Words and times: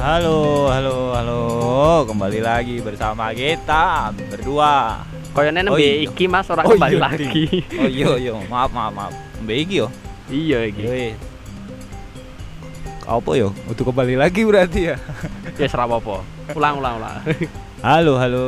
Halo, 0.00 0.38
halo, 0.66 0.96
halo. 1.12 1.40
Kembali 2.08 2.40
lagi 2.40 2.80
bersama 2.80 3.28
kita 3.32 4.08
berdua. 4.26 5.04
Koyone 5.30 5.60
nembe 5.60 5.70
Oh, 5.70 5.78
iya. 5.78 6.02
iki 6.02 6.24
Mas 6.26 6.48
ora 6.48 6.64
Oh, 6.64 6.72
kembali 6.72 6.96
iya, 6.96 7.04
lagi. 7.04 7.44
Oh 7.76 7.84
iya, 7.86 8.08
iya. 8.18 8.32
Maaf, 8.48 8.72
maaf, 8.72 8.90
maaf. 8.90 9.12
Mbak 9.40 9.56
iki 9.58 9.74
yo. 9.76 9.86
iya 10.26 10.58
iki. 10.64 10.82
Yo. 10.82 10.90
eh. 10.90 11.12
Apa 13.04 13.30
yo? 13.36 13.52
Untuk 13.66 13.84
kembali 13.86 14.16
lagi 14.16 14.40
berarti 14.42 14.80
ya. 14.88 14.96
Ya 15.60 15.68
ora 15.68 15.84
apa-apa. 15.84 16.24
Ulang 16.50 16.80
ulang 16.80 16.94
ulang. 16.96 17.16
Halo, 17.86 18.16
halo. 18.16 18.44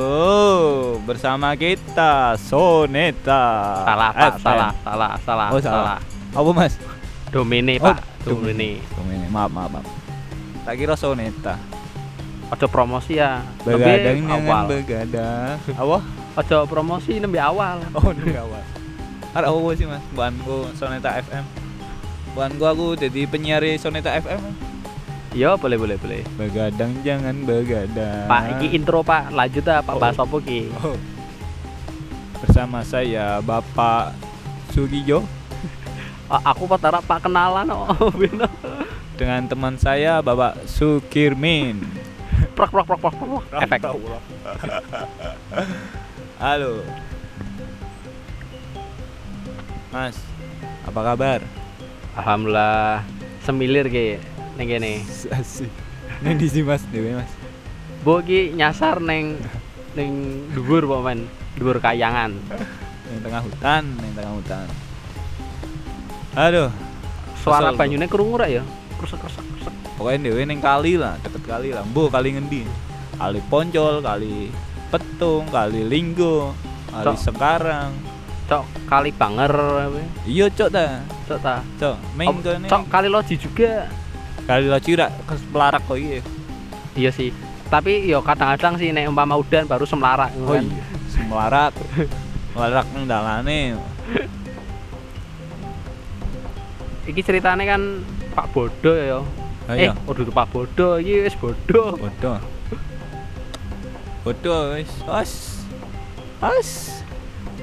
Bersama 1.05 1.53
kita 1.55 2.37
Soneta. 2.39 3.45
salah 3.83 4.11
Pak, 4.11 4.33
FM. 4.35 4.41
salah, 4.41 4.71
salah, 4.81 5.13
salah, 5.21 5.49
Oh, 5.49 5.61
salah. 5.61 5.97
salah. 5.97 5.99
Apa, 6.33 6.51
Mas? 6.51 6.73
Domine 7.29 7.77
Oh, 7.77 7.85
Pak, 7.87 8.01
domine. 8.25 8.81
Domine. 8.93 9.25
Maaf, 9.29 9.49
maaf, 9.49 9.69
maaf. 9.71 10.02
Tak 10.63 10.75
kira 10.75 10.95
Soneta. 10.95 11.59
Ojo 12.49 12.67
promosi 12.69 13.17
ya. 13.17 13.41
Begadang 13.63 14.29
awal. 14.29 14.65
begadang. 14.69 15.57
Apa? 15.73 15.99
Ojo 16.37 16.57
promosi 16.67 17.17
nembe 17.17 17.41
awal. 17.41 17.81
Oh, 17.97 18.13
ini 18.13 18.37
awal. 18.37 18.63
Ada 19.33 19.49
apa 19.49 19.71
sih 19.73 19.89
mas? 19.89 20.05
Buanku 20.13 20.69
Soneta 20.77 21.17
FM. 21.19 21.45
Buanku 22.33 22.63
aku 22.63 22.87
jadi 22.95 23.25
penyiar 23.25 23.65
Soneta 23.77 24.13
FM. 24.13 24.41
Iya, 25.33 25.57
boleh 25.57 25.81
boleh 25.81 25.97
boleh. 25.97 26.21
Begadang 26.37 26.93
jangan 27.01 27.33
begadang. 27.43 28.29
Pak, 28.29 28.61
iki 28.61 28.77
intro 28.77 29.01
Pak. 29.01 29.33
Lanjut 29.33 29.65
ah 29.65 29.81
Pak 29.81 29.97
Oh. 29.97 29.99
bahas 29.99 30.21
apa 30.21 30.37
ki? 30.39 30.69
Oh. 30.79 30.97
Bersama 32.39 32.85
saya 32.85 33.39
Bapak 33.41 34.13
Sugijo 34.69 35.23
Aku 36.51 36.67
patara 36.67 36.99
Pak 36.99 37.25
kenalan 37.25 37.71
oh. 37.71 37.87
Dengan 39.13 39.45
teman 39.45 39.77
saya 39.77 40.25
Bapak 40.25 40.65
Sukirmin. 40.65 41.85
Prok 42.57 42.73
prok 42.73 42.87
prok 42.89 43.01
prok 43.01 43.15
prok. 43.17 43.45
Efek. 43.61 43.81
Halo. 46.41 46.81
Mas, 49.93 50.17
apa 50.89 51.01
kabar? 51.05 51.41
Alhamdulillah 52.17 53.05
semilir 53.45 53.87
ki 53.93 54.17
ning 54.57 54.67
kene. 54.69 55.05
Ini 56.23 56.33
di 56.39 56.47
sini 56.49 56.65
Mas, 56.65 56.83
dewe 56.89 57.21
Mas. 57.21 57.33
Bo 58.01 58.25
ki 58.25 58.57
nyasar 58.57 58.99
neng 59.05 59.37
neng 59.93 60.13
dhuwur 60.57 60.89
po 60.89 61.05
men. 61.05 61.29
Dhuwur 61.61 61.79
kayangan. 61.85 62.33
Yang 63.13 63.21
tengah 63.29 63.43
hutan, 63.45 63.83
yang 64.01 64.13
tengah 64.17 64.35
hutan. 64.41 64.67
Aduh, 66.33 66.73
Suara 67.43 67.77
banyune 67.77 68.09
krungu 68.09 68.41
ra 68.41 68.49
ya? 68.49 68.65
Krusek 69.03 69.19
krusek 69.19 69.43
krusek. 69.45 69.75
pokoknya 69.93 70.19
dewe 70.25 70.43
neng 70.47 70.59
kali 70.59 70.95
lah 70.95 71.19
deket 71.19 71.43
kali 71.43 71.69
lah 71.71 71.83
mbo 71.83 72.07
kali 72.07 72.33
ngendi 72.33 72.63
kali 73.13 73.39
poncol 73.45 73.99
kali 73.99 74.49
petung 74.89 75.51
kali 75.51 75.83
linggo 75.83 76.55
kali 76.89 77.07
Cok. 77.09 77.19
sekarang 77.19 77.91
Cok 78.47 78.65
kali 78.87 79.11
banger 79.11 79.53
iya 80.23 80.47
cok 80.47 80.69
ta 80.69 80.87
Cok 81.27 81.39
ta. 81.39 81.55
cok 81.77 81.97
main 82.15 82.31
kene 82.39 82.67
Cok 82.67 82.83
kali 82.87 83.09
loji 83.09 83.35
juga. 83.37 83.91
kali 84.43 84.67
lo 84.67 84.79
cira 84.79 85.11
ke 85.23 85.35
pelarak 85.51 85.83
kok 85.83 85.97
iya 85.97 86.19
Iya 86.93 87.09
sih. 87.09 87.33
Tapi 87.67 88.05
yo 88.05 88.21
kadang-kadang 88.21 88.77
sih 88.77 88.93
nek 88.93 89.09
umpama 89.09 89.33
udan 89.35 89.65
baru 89.65 89.83
semlarak 89.83 90.29
oh 90.37 90.53
kan. 90.53 90.61
iya 90.63 90.85
semelarak 91.09 91.73
melarak 92.53 92.85
nang 92.93 93.05
dalane 93.09 93.81
Iki 97.03 97.21
ceritanya 97.23 97.65
kan 97.67 97.83
Pak 98.33 98.47
Bodo 98.51 98.93
ya. 98.97 99.21
oh 99.21 99.27
Eh, 99.71 99.87
iya 99.87 99.95
udah 100.11 100.27
Pak 100.27 100.47
Bodo, 100.51 100.99
iki 100.99 101.23
wis 101.23 101.37
bodoh. 101.39 101.95
bodoh 101.95 102.39
bodoh 104.23 104.75
wis 104.75 104.91
os 105.07 105.33
os 106.43 106.71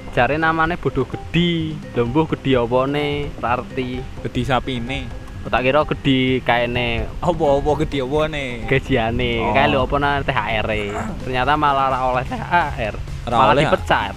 Jare 0.10 0.42
namanya 0.42 0.74
bodoh 0.74 1.06
gede. 1.06 1.78
Lombuh 1.94 2.26
gede 2.26 2.58
opone, 2.58 3.30
ora 3.38 3.62
arti. 3.62 4.02
gede 4.26 4.42
sapi 4.42 4.82
ini 4.82 5.06
Tak 5.50 5.62
kira 5.64 5.88
gede 5.88 6.44
kaene 6.44 7.08
apa 7.24 7.44
apa 7.46 7.72
gede 7.86 8.04
apa 8.04 8.20
nih 8.28 8.50
gajiane. 8.68 9.32
Oh. 9.40 9.54
Kayak 9.56 9.68
lho 9.72 9.80
apa 9.86 9.96
THR 10.26 10.68
-e. 10.68 10.84
Ternyata 11.24 11.52
malah 11.56 11.86
ora 11.94 12.00
oleh 12.10 12.26
THR. 12.28 12.96
Ora 13.30 13.36
malah 13.38 13.54
oleh, 13.56 13.64
ah? 13.64 13.72
dipecat. 13.72 14.16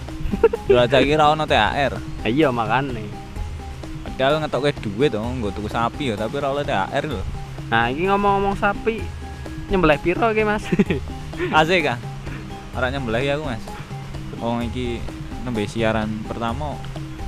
Dua 0.65 0.85
kira 0.89 1.25
ono 1.29 1.45
THR 1.45 1.93
Iya 2.25 2.49
makane. 2.49 3.05
Padahal 4.13 4.45
ngetokke 4.45 4.71
duit 4.85 5.11
dong, 5.11 5.41
nggo 5.41 5.51
tuku 5.57 5.69
sapi 5.73 6.13
ya, 6.13 6.15
tapi 6.15 6.37
ora 6.39 6.53
oleh 6.53 6.65
THR 6.69 7.05
lho. 7.09 7.23
Nah, 7.73 7.89
iki 7.89 8.05
ngomong-ngomong 8.07 8.55
sapi 8.61 9.01
nyembelih 9.73 9.99
piro 10.05 10.29
iki, 10.31 10.45
Mas? 10.45 10.69
Asik 11.59 11.89
kah? 11.89 11.99
Ora 12.77 12.93
nyembelih 12.93 13.25
ya 13.25 13.35
aku, 13.41 13.49
Mas. 13.49 13.65
Wong 14.37 14.69
iki 14.69 15.01
nembe 15.43 15.65
siaran 15.65 16.23
pertama 16.29 16.77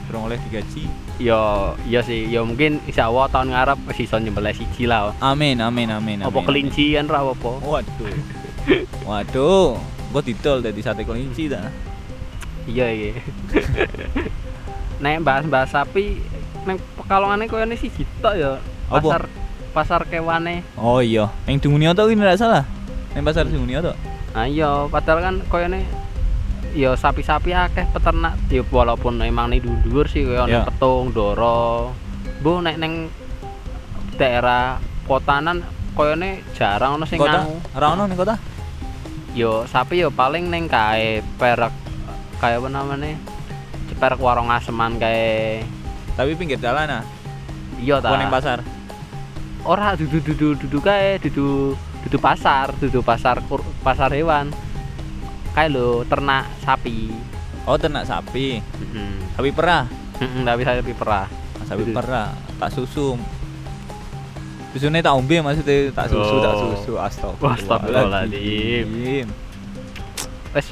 durung 0.07 0.29
oleh 0.29 0.39
digaji. 0.47 0.85
yo, 1.17 1.73
iya 1.89 2.05
sih. 2.05 2.29
Yo 2.29 2.45
mungkin 2.45 2.79
insya 2.85 3.09
Allah 3.09 3.27
tahun 3.33 3.57
ngarep 3.57 3.79
iso 3.97 4.21
nyembelih 4.21 4.55
siji 4.55 4.85
lah. 4.85 5.17
Amin, 5.25 5.59
amin, 5.65 5.89
amin. 5.89 6.19
Apa 6.23 6.43
amin, 6.43 6.47
kelinci 6.47 6.95
kan 6.95 7.09
ra 7.09 7.25
apa? 7.25 7.33
amin. 7.33 7.65
Waduh. 7.65 8.15
Waduh, 9.09 9.69
gua 10.13 10.23
didol 10.23 10.61
dari 10.61 10.79
sate 10.85 11.03
kelinci 11.03 11.49
ta. 11.49 11.73
Iya 12.69 12.87
iki. 12.93 13.11
Nek 15.03 15.25
bahas-bahas 15.25 15.73
sapi 15.73 16.23
neng 16.65 16.77
pekalongane 16.97 17.45
koyo 17.47 17.65
ini 17.65 17.77
siji 17.77 18.05
tok 18.19 18.35
ya. 18.35 18.53
Apa? 18.89 19.01
Pasar 19.01 19.23
pasar 19.75 20.01
kewane. 20.05 20.63
Oh 20.77 20.99
iya, 20.99 21.27
yang 21.45 21.59
Dungunio 21.59 21.91
tuh 21.93 22.09
ini 22.09 22.21
nggak 22.21 22.39
salah. 22.39 22.63
Yang 23.13 23.25
pasar 23.27 23.45
Dungunio 23.47 23.81
tuh. 23.83 23.97
Nah 24.33 24.47
iya, 24.47 24.87
padahal 24.87 25.21
kan 25.21 25.35
koyo 25.47 25.67
ini 25.69 25.83
ya 26.75 26.93
sapi-sapi 26.93 27.55
akeh 27.55 27.87
peternak 27.91 28.35
ya 28.49 28.63
walaupun 28.65 29.23
emang 29.23 29.47
nih 29.49 29.63
dhuwur 29.63 30.07
sih 30.07 30.23
koyo 30.23 30.47
Ya. 30.47 30.59
ning 30.59 30.67
petung, 30.67 31.11
doro. 31.11 31.95
Bu 32.43 32.59
nek 32.61 32.77
neng 32.77 33.09
daerah 34.15 34.79
kotanan 35.07 35.63
koyo 35.95 36.15
ini 36.15 36.43
jarang 36.55 36.99
ono 36.99 37.05
sing 37.07 37.19
Kota? 37.19 37.43
nganu. 37.43 37.59
Ora 37.75 37.87
ono 37.95 38.03
ning 38.07 38.19
kota? 38.19 38.35
Yo 39.35 39.67
sapi 39.67 39.99
yo 39.99 40.11
paling 40.11 40.47
neng 40.47 40.67
kae 40.67 41.19
perak 41.35 41.75
kayak 42.39 42.63
apa 42.63 42.69
namanya? 42.69 43.19
Perak 43.95 44.19
warung 44.19 44.51
aseman 44.51 44.99
kae 44.99 45.63
Tapi 46.15 46.31
pinggir 46.35 46.59
jalan 46.59 46.89
ah. 46.91 47.05
iya 47.77 47.99
ta. 47.99 48.11
Apa 48.11 48.17
ning 48.19 48.31
pasar? 48.31 48.59
Ora 49.65 49.97
dudu 49.97 50.21
dudu 50.21 50.55
dudu 50.55 50.79
kae 50.79 51.19
dudu 51.19 51.75
dudu 52.07 52.19
pasar, 52.21 52.71
dudu 52.77 53.01
pasar 53.01 53.41
pasar 53.81 54.13
hewan. 54.13 54.53
Kayak 55.55 55.75
lo 55.75 56.03
ternak 56.07 56.51
sapi. 56.63 57.11
Oh, 57.65 57.79
ternak 57.79 58.05
sapi. 58.05 58.59
Heeh. 58.61 59.13
Sapi 59.35 59.51
perah. 59.51 59.89
Heeh, 60.21 60.43
tapi 60.45 60.63
sapi 60.63 60.93
perah. 60.93 61.27
sapi 61.65 61.81
Gitu. 61.81 61.97
perah 61.97 62.29
tak 62.61 62.71
susu 62.77 63.17
susunya 64.71 65.01
tak 65.01 65.17
ombe 65.17 65.41
maksudnya 65.41 65.89
tak 65.97 66.13
susu 66.13 66.45
tak 66.45 66.53
Oh. 66.53 66.61
susu 66.77 66.93
astagfirullah 67.01 67.57
Astagfirullahaladzim. 67.57 69.27
Wes 70.53 70.67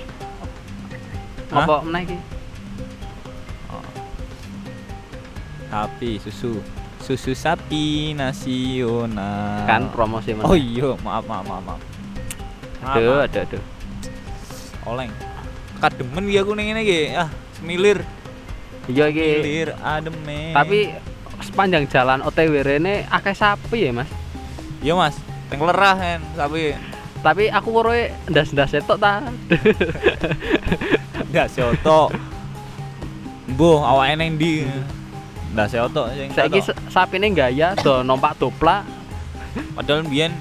apa 1.48 1.80
meneh 1.80 2.20
sapi 5.72 6.20
susu. 6.20 6.60
Susu 7.02 7.34
sapi 7.34 8.14
nasional 8.14 9.66
Kan 9.66 9.90
promosi 9.90 10.36
meneh. 10.36 10.46
oh 10.46 10.54
iya 10.54 10.92
maaf 11.00 11.24
maaf 11.24 11.44
maaf 11.48 11.62
maaf. 11.64 11.80
Aduh, 12.94 13.24
aduh, 13.24 13.42
aduh. 13.42 13.62
oleng. 14.86 15.10
Kademen 15.80 16.28
ya 16.28 16.44
aku 16.44 16.52
ngene 16.54 16.80
iki. 16.84 17.00
Ah 17.16 17.32
semilir. 17.56 18.04
Iya 18.86 19.08
iki. 19.08 19.28
semilir 19.40 19.68
ademe. 19.80 20.52
Tapi 20.54 20.78
sepanjang 21.42 21.88
jalan 21.90 22.20
OTW 22.22 22.54
rene 22.62 23.08
akeh 23.10 23.34
sapi 23.34 23.88
ya, 23.88 23.90
Mas. 23.90 24.10
iya 24.84 24.94
mas. 24.94 25.16
Teng 25.50 25.64
lerah 25.64 25.96
kan 25.96 26.20
sapi. 26.38 26.76
Tapi 27.22 27.50
aku 27.50 27.68
koroe 27.70 28.10
ndas-ndas 28.30 28.74
etok 28.76 28.98
ta. 28.98 29.22
ndak 31.32 31.48
seoto 31.48 32.12
Mbuh 33.48 33.80
awake 33.80 34.20
ning 34.20 34.36
ndi 35.52 35.60
ndak 35.60 35.68
seoto 35.68 36.08
sing 36.16 36.32
Saiki 36.32 36.60
sapine 36.88 37.28
gaya 37.36 37.76
do 37.76 38.00
numpak 38.00 38.40
doplak. 38.40 38.88
Padahal 39.76 40.08
mbiyen 40.08 40.32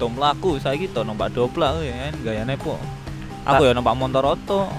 tom 0.00 0.16
laku 0.16 0.56
saiki 0.56 0.88
to 0.88 1.04
numpak 1.04 1.36
doplak 1.36 1.76
kuwi 1.76 1.92
kan 1.92 2.14
gayane 2.24 2.56
po. 2.56 2.80
Aku 3.44 3.68
ya 3.68 3.76
numpak 3.76 3.92
motor 3.92 4.24
oto. 4.24 4.72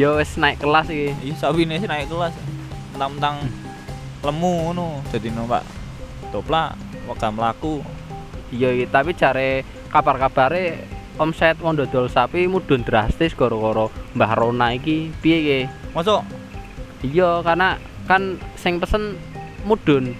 Yo 0.00 0.16
wis 0.16 0.40
naik 0.40 0.64
kelas 0.64 0.88
iki. 0.88 1.12
Iya 1.20 1.34
sabine 1.36 1.76
sih 1.76 1.84
naik 1.84 2.08
kelas. 2.08 2.32
Mentang-mentang 2.96 3.44
lemu 4.24 4.52
ngono 4.72 5.04
jadi 5.12 5.28
numpak 5.28 5.60
doplak 6.32 6.72
wega 7.04 7.28
mlaku. 7.28 7.84
Iya 8.48 8.72
iki, 8.72 8.84
tapi 8.88 9.12
jare 9.12 9.68
kabar-kabare 9.92 10.80
omset 11.20 11.60
wong 11.60 11.76
dodol 11.76 12.08
sapi 12.08 12.48
mudhun 12.48 12.82
drastis 12.82 13.36
gara-gara 13.36 13.86
Mbah 14.16 14.32
Rona 14.32 14.72
iki 14.72 15.12
piye 15.20 15.38
iki? 15.44 15.60
Masuk 15.92 16.24
Iya, 17.04 17.44
karena 17.44 17.76
kan 18.04 18.22
sing 18.54 18.76
pesen 18.76 19.16
mudhun. 19.62 20.12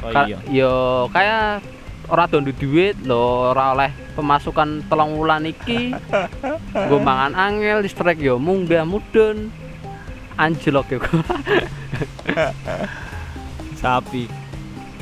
Oh 0.00 0.10
Ka- 0.10 0.26
iya. 0.26 0.38
Yo 0.46 0.72
kayak 1.10 1.60
ora 2.08 2.24
dondo 2.24 2.48
duit 2.50 2.96
lho 3.02 3.52
ora 3.52 3.74
oleh 3.74 3.90
pemasukan 4.14 4.86
telung 4.86 5.14
wulan 5.14 5.44
iki. 5.44 5.92
Mangan 6.98 7.34
angel 7.34 7.82
listrik 7.82 8.18
yo 8.18 8.36
munggah 8.36 8.82
mudun. 8.82 9.52
Anjlok 10.36 10.86
yo. 10.88 11.00
Sapi. 13.74 14.26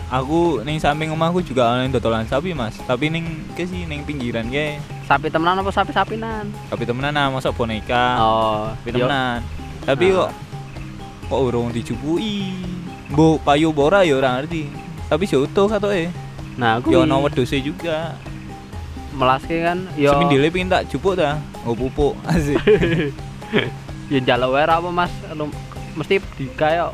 Aku 0.07 0.63
ning 0.63 0.79
samping 0.79 1.11
omahku 1.11 1.43
juga 1.43 1.67
ana 1.69 1.91
dodolan 1.91 2.23
sapi 2.25 2.55
mas. 2.55 2.79
Tapi 2.81 3.11
ning 3.11 3.27
ke 3.59 3.67
sih 3.67 3.83
ning 3.85 4.07
pinggiran 4.07 4.47
ke. 4.47 4.79
Sapi 5.03 5.27
temenan 5.29 5.59
apa 5.59 5.71
sapi 5.71 5.91
sapinan? 5.91 6.47
Tapi 6.71 6.87
temenan 6.87 7.11
ah 7.13 7.27
masa 7.29 7.51
boneka. 7.51 8.15
Oh 8.17 8.71
tapi 8.73 8.95
yo. 8.95 9.03
temenan. 9.03 9.39
Tapi 9.83 10.05
Ah. 10.07 10.15
kok 10.17 10.31
kok 11.27 11.41
urung 11.41 11.75
dijupui 11.75 12.55
mbok 13.11 13.43
payu 13.43 13.71
bora 13.71 14.03
ya 14.03 14.19
ora 14.19 14.39
ngerti. 14.39 14.71
Tapi 15.07 15.25
soto 15.27 15.71
katoke. 15.71 16.11
Nah 16.59 16.79
aku 16.83 16.91
ya 16.95 17.07
ono 17.07 17.23
wedhuse 17.27 17.59
juga. 17.63 18.15
Melaske 19.17 19.63
kan 19.65 19.87
yo 19.97 20.13
semindile 20.13 20.51
pengen 20.53 20.71
tak 20.71 20.87
jupuk 20.91 21.17
ta? 21.17 21.39
Oh 21.67 21.75
pupuk. 21.75 22.15
Asik. 22.31 22.59
Ya 24.11 24.19
njaluk 24.23 24.55
wae 24.55 24.67
ra 24.67 24.79
apa 24.79 24.89
Mas? 24.91 25.13
Lu- 25.35 25.55
mesti 25.99 26.19
di 26.39 26.47
kayak 26.55 26.93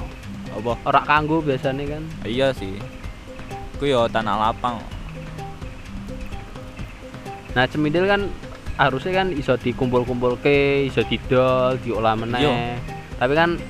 apa? 0.52 0.72
Ora 0.84 1.00
kanggo 1.04 1.40
biasanya 1.40 1.98
kan. 1.98 2.02
Iya 2.24 2.52
sih. 2.56 2.76
Ku 3.80 3.84
yo 3.88 4.06
tanah 4.08 4.36
lapang 4.38 4.80
nah 7.52 7.68
cemidil 7.68 8.08
kan 8.08 8.32
harusnya 8.80 9.22
kan 9.22 9.28
iso 9.36 9.52
dikumpul-kumpul 9.60 10.40
ke 10.40 10.88
iso 10.88 11.04
didol 11.04 11.76
diolah 11.84 12.16
meneh. 12.16 12.40
Iya. 12.40 12.56
tapi 13.20 13.36
kan 13.36 13.60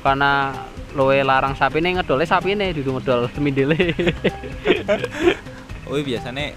karena 0.00 0.52
loe 0.96 1.22
larang 1.22 1.54
sapi 1.54 1.78
nih 1.78 2.00
ngedole 2.00 2.24
sapi 2.26 2.56
nih 2.56 2.74
duduk 2.74 2.98
ngedol 2.98 3.28
cemidile 3.34 3.94
oh 5.86 6.00
biasanya 6.08 6.56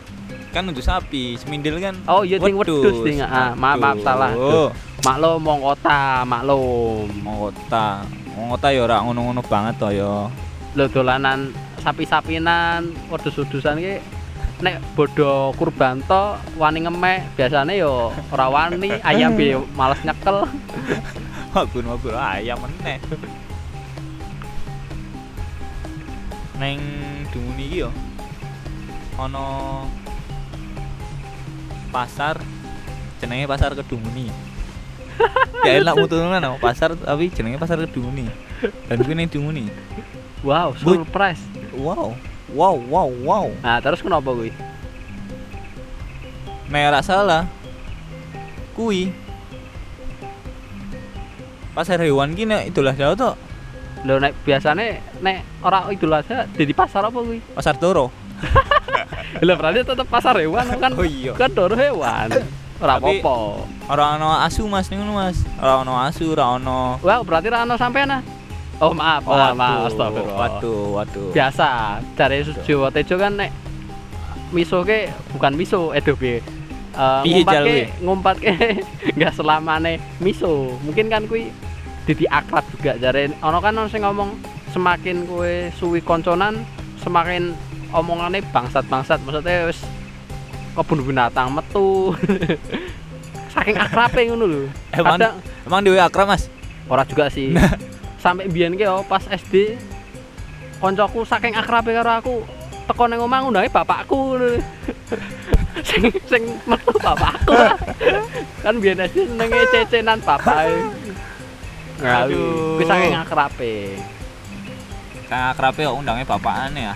kan 0.54 0.70
untuk 0.70 0.86
sapi 0.86 1.34
semindil 1.34 1.82
kan? 1.82 1.98
Oh 2.06 2.22
iya 2.22 2.38
ting 2.38 2.54
wedus 2.54 3.02
ting 3.02 3.18
ah 3.26 3.58
maaf 3.58 3.82
maaf 3.82 3.98
salah. 4.06 4.32
Oh. 4.38 4.70
Maklum 5.02 5.42
mong 5.42 5.60
kota 5.66 6.22
maklum 6.30 7.10
mau 7.26 7.50
kota. 7.50 8.06
Mau 8.38 8.54
kota 8.54 8.70
ya 8.70 8.86
ora 8.86 9.02
ngono-ngono 9.02 9.42
banget 9.42 9.82
to 9.82 9.90
ya. 9.90 10.30
Lo 10.78 10.86
dolanan 10.94 11.50
sapi-sapinan 11.82 12.94
wedus-wedusan 13.10 13.82
ki 13.82 13.98
nek 14.62 14.80
bodo 14.94 15.52
kurban 15.58 16.00
to 16.06 16.38
wani 16.56 16.86
ngemek 16.86 17.26
biasanya 17.36 17.74
yo 17.74 18.14
ora 18.32 18.48
wani 18.48 19.02
ayam 19.04 19.36
be 19.36 19.58
males 19.78 20.00
nyekel 20.06 20.48
mabur 21.54 21.86
mabur 21.86 22.14
ayam 22.18 22.58
meneh. 22.66 22.98
Neng 26.58 26.82
dumuni 27.30 27.64
iki 27.70 27.86
yo. 27.86 27.90
Ana 29.22 29.86
pasar 31.94 32.42
jenenge 33.22 33.46
pasar 33.46 33.78
kedumuni. 33.78 34.34
Ya 35.64 35.80
enak 35.80 35.96
mutunan 35.96 36.44
no 36.44 36.60
pasar 36.60 36.92
tapi 36.92 37.32
jenenge 37.32 37.62
pasar 37.62 37.80
kedumuni. 37.80 38.28
Dan 38.90 39.06
kuwi 39.06 39.16
ning 39.16 39.30
dumuni. 39.30 39.70
Wow 40.42 40.76
surprise. 40.76 41.40
Wow. 41.78 42.18
Wow 42.52 42.76
wow 42.90 43.08
wow. 43.24 43.48
Nah 43.62 43.80
terus 43.80 44.04
kenapa 44.04 44.34
nek 46.74 46.90
ora 46.90 47.06
salah 47.06 47.46
kuwi 48.74 49.14
pasar 51.74 51.98
hewan 52.00 52.34
ki 52.34 52.46
nek 52.46 52.70
Idul 52.70 52.88
Adha 52.88 53.14
to 53.14 53.32
Lho 54.04 54.20
nek 54.20 54.34
biasane 54.42 55.00
nek 55.20 55.38
ora 55.62 55.90
Idul 55.90 56.14
Adha 56.14 56.46
jadi 56.50 56.72
pasar 56.72 57.04
apa 57.04 57.16
kuwi? 57.16 57.40
pasar 57.54 57.76
Toro 57.76 58.10
Lho 59.46 59.54
berarti 59.56 59.82
tetep 59.82 60.08
pasar 60.08 60.38
hewan 60.38 60.68
kan 60.78 60.92
oh 60.94 61.04
iya 61.04 61.34
kan 61.34 61.50
doro 61.50 61.74
hewan. 61.74 62.30
Ora 62.78 63.00
Tapi- 63.00 63.24
apa-apa. 63.24 63.64
ora 63.88 64.04
ono 64.14 64.30
asu 64.40 64.68
mas 64.68 64.92
ngono 64.92 65.16
mas 65.16 65.40
ora 65.58 65.80
ono 65.80 65.94
asu 65.98 66.32
ora 66.32 66.56
ono 66.56 67.00
Wah, 67.00 67.24
berarti 67.24 67.48
ra 67.48 67.64
ono 67.64 67.76
sampean 67.76 68.12
ah. 68.12 68.22
Oh, 68.84 68.92
maaf, 68.92 69.24
maaf, 69.24 69.56
maaf, 69.56 69.88
astagfirullah. 69.88 70.36
waduh 70.60 70.84
waduh 71.00 71.30
Biasa, 71.32 71.68
cari 72.18 72.44
Jawa 72.68 72.92
Tejo 72.92 73.16
kan 73.16 73.40
nek 73.40 73.54
miso 74.52 74.84
ke 74.84 75.08
bukan 75.32 75.56
miso 75.56 75.96
edo 75.96 76.14
be. 76.94 77.02
Eh, 77.02 77.22
ngumpat 77.26 77.56
ke, 77.58 77.78
ngumpat 78.06 78.36
ke 78.38 78.54
nggak 79.18 79.34
selamane 79.34 79.94
miso. 80.22 80.78
Mungkin 80.86 81.10
kan 81.10 81.26
kui 81.26 81.50
jadi 82.06 82.30
akrab 82.30 82.64
juga 82.72 82.96
jare. 83.02 83.34
Ono 83.42 83.58
kan 83.60 83.74
ono 83.74 83.90
sing 83.90 84.06
ngomong 84.06 84.38
semakin 84.72 85.26
kue 85.26 85.70
suwi 85.78 86.00
konconan 86.02 86.62
semakin 87.02 87.58
omongannya 87.92 88.46
bangsat-bangsat. 88.54 89.20
Maksudnya 89.26 89.70
wis 89.70 89.82
kebun 90.78 91.02
binatang 91.04 91.50
metu. 91.54 92.14
Saking 93.54 93.78
akrabe 93.78 94.30
ngono 94.30 94.46
lho. 94.50 94.62
Emang- 94.94 95.18
kadang 95.22 95.36
emang 95.66 95.82
dewe 95.86 96.00
akrab 96.02 96.30
mas? 96.30 96.50
Ora 96.90 97.06
juga 97.06 97.30
sih. 97.30 97.54
Sampai 98.18 98.48
biyen 98.50 98.74
yo 98.80 99.04
pas 99.06 99.22
SD 99.28 99.78
koncoku 100.84 101.24
saking 101.24 101.56
akrabe 101.56 101.96
karo 101.96 102.12
aku 102.12 102.36
teko 102.84 103.04
nang 103.08 103.24
omah 103.24 103.40
ngundangi 103.44 103.70
bapakku 103.72 104.16
ngono. 104.36 104.50
sing 105.88 106.06
sing 106.30 106.44
metu 106.70 106.94
bapakku 107.02 107.54
kan 108.62 108.76
biyen 108.78 109.04
SD 109.10 109.18
senenge 109.26 109.62
cecenan 109.74 110.20
bapak 110.22 110.70
Aduh. 112.04 112.76
Kuwi 112.76 112.84
saking 112.84 113.16
akrabe. 113.16 113.74
kang 115.32 115.56
akrabe 115.56 115.82
kok 115.88 115.98
undangnya 115.98 116.28
bapakane 116.28 116.82
ya 116.92 116.96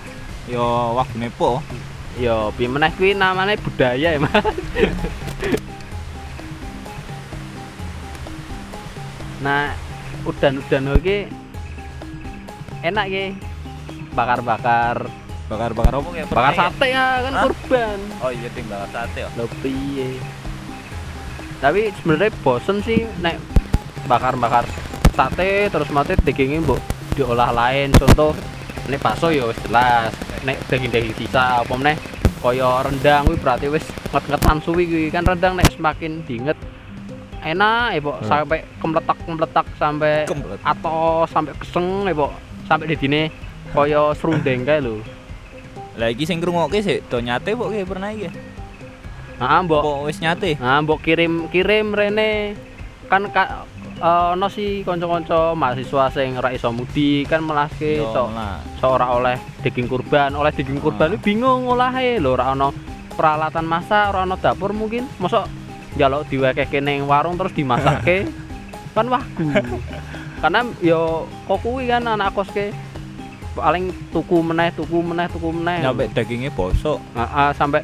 yo 0.52 0.94
wagune 1.00 1.32
po 1.32 1.64
Yo, 2.18 2.50
piye 2.58 2.66
meneh 2.66 2.90
kuwi 2.98 3.14
namanya 3.14 3.54
budaya 3.62 4.18
ya, 4.18 4.18
Mas. 4.18 4.42
nah, 9.46 9.78
udan-udan 10.26 10.98
iki 10.98 11.30
enak 12.82 13.06
ki. 13.06 13.26
Bakar-bakar, 14.18 15.06
bakar-bakar 15.48 15.94
apa 15.96 16.10
kayak 16.12 16.28
bakar 16.28 16.54
sate 16.56 16.88
ya 16.92 17.06
kan 17.24 17.34
Hah? 17.34 17.44
kurban. 17.48 18.00
oh 18.20 18.32
iya 18.36 18.50
ting 18.52 18.68
bakar 18.68 18.90
sate 18.92 19.20
ya 19.24 19.30
Lho 19.40 19.48
piye? 19.64 20.20
Tapi 21.58 21.90
sebenarnya 21.98 22.30
bosen 22.46 22.78
sih 22.86 23.08
nek 23.24 23.42
bakar-bakar 24.06 24.68
sate 25.16 25.72
terus 25.74 25.90
mati 25.90 26.14
dagingnya 26.22 26.62
mbok 26.62 26.78
diolah 27.18 27.50
lain. 27.50 27.90
Contoh 27.98 28.36
nek 28.86 29.02
bakso 29.02 29.34
ya 29.34 29.48
wis 29.50 29.58
jelas. 29.66 30.14
Nek 30.46 30.62
daging-daging 30.70 31.18
sisa 31.18 31.66
apa 31.66 31.74
meneh 31.74 31.98
kaya 32.38 32.86
rendang 32.86 33.26
kuwi 33.26 33.38
berarti 33.42 33.66
wis 33.74 33.82
nget-ngetan 34.14 34.62
suwi 34.62 34.86
kuwi 34.86 35.06
kan 35.10 35.26
rendang 35.26 35.58
nek 35.58 35.74
semakin 35.74 36.22
diinget 36.30 36.54
enak 37.42 37.98
ya 37.98 38.00
Pok. 38.06 38.18
Hmm. 38.22 38.28
sampai 38.30 38.60
kemletak-kemletak 38.78 39.66
sampai 39.82 40.14
Kemplet. 40.30 40.60
atau 40.62 41.26
sampai 41.26 41.54
keseng 41.58 42.06
ya 42.06 42.14
Pok. 42.14 42.32
sampai 42.70 42.86
di 42.94 42.96
dine 43.02 43.22
kaya 43.74 44.14
serundeng 44.14 44.62
kae 44.62 44.78
lho. 44.78 45.02
Lah 45.98 46.14
iki 46.14 46.30
sing 46.30 46.38
ngrungokke 46.38 46.80
sik 46.86 47.10
do 47.10 47.18
nyate 47.18 47.58
kok 47.58 47.74
kayak 47.74 47.90
pernah 47.90 48.10
iki? 48.14 48.30
Heeh, 49.38 49.60
mbok. 49.66 49.82
Kok 49.82 50.00
wis 50.10 50.18
nyate? 50.22 50.58
Nah, 50.62 50.82
mbok 50.86 51.02
kirim 51.02 51.50
kirim 51.50 51.94
rene. 51.94 52.54
Kan 53.10 53.30
ka, 53.34 53.66
eh, 53.98 54.34
ono 54.38 54.46
sih 54.50 54.86
kanca-kanca 54.86 55.58
mahasiswa 55.58 56.10
sing 56.14 56.38
ora 56.38 56.54
iso 56.54 56.70
mudi 56.70 57.24
kan 57.26 57.42
melaske 57.42 58.04
so, 58.04 58.30
so 58.78 58.86
ora 58.94 59.14
oleh 59.16 59.38
daging 59.64 59.88
kurban, 59.88 60.36
oleh 60.36 60.52
daging 60.54 60.78
kurban 60.84 61.10
Ah. 61.10 61.14
ini 61.16 61.24
bingung 61.24 61.66
ngolahe 61.66 62.20
lho 62.20 62.36
ora 62.36 62.52
ono 62.52 62.74
peralatan 63.18 63.66
masak, 63.66 64.14
ora 64.14 64.28
ono 64.28 64.36
dapur 64.38 64.74
mungkin. 64.76 65.10
Mosok 65.18 65.46
njaluk 65.98 66.30
diwekehke 66.30 66.78
ning 66.78 67.10
warung 67.10 67.38
terus 67.40 67.54
dimasakke. 67.58 68.30
Kan 68.98 69.14
wagu. 69.14 69.46
Karena 70.42 70.62
yo 70.82 71.26
kok 71.46 71.62
kuwi 71.66 71.90
kan 71.90 72.06
anak 72.06 72.34
kos 72.34 72.50
ke 72.54 72.70
paling 73.58 73.90
tuku 74.14 74.38
meneh, 74.46 74.70
tuku 74.78 74.98
meneh, 75.02 75.26
tuku 75.28 75.50
meneh. 75.50 75.82
nyampe 75.82 76.06
dagingnya 76.14 76.54
bosok. 76.54 77.02
Heeh, 77.18 77.50
sampai 77.58 77.82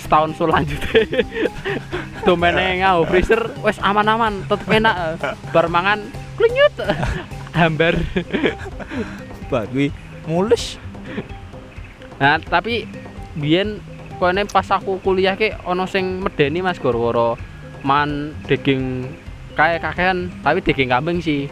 setahun 0.00 0.36
selanjutnya 0.36 1.24
domene 2.28 2.84
ngau 2.84 3.08
freezer 3.08 3.52
wes 3.60 3.76
aman-aman 3.84 4.44
tetep 4.48 4.68
enak. 4.68 5.20
Bar 5.52 5.68
mangan 5.68 6.00
klinyut 6.40 6.74
hambar. 7.58 7.94
Bah 9.52 9.68
kuwi 9.68 9.92
mulus 10.24 10.80
nah 12.16 12.38
tapi 12.38 12.86
biyen 13.34 13.82
koene 14.22 14.46
pas 14.46 14.64
aku 14.70 15.02
kuliah 15.02 15.34
ke 15.34 15.52
ono 15.66 15.84
sing 15.84 16.22
medeni 16.22 16.62
Mas 16.62 16.78
gara-gara 16.78 17.34
man 17.82 18.32
daging 18.46 19.10
kae 19.58 19.76
kakean 19.82 20.30
tapi 20.40 20.62
daging 20.62 20.88
kambing 20.88 21.18
sih 21.20 21.50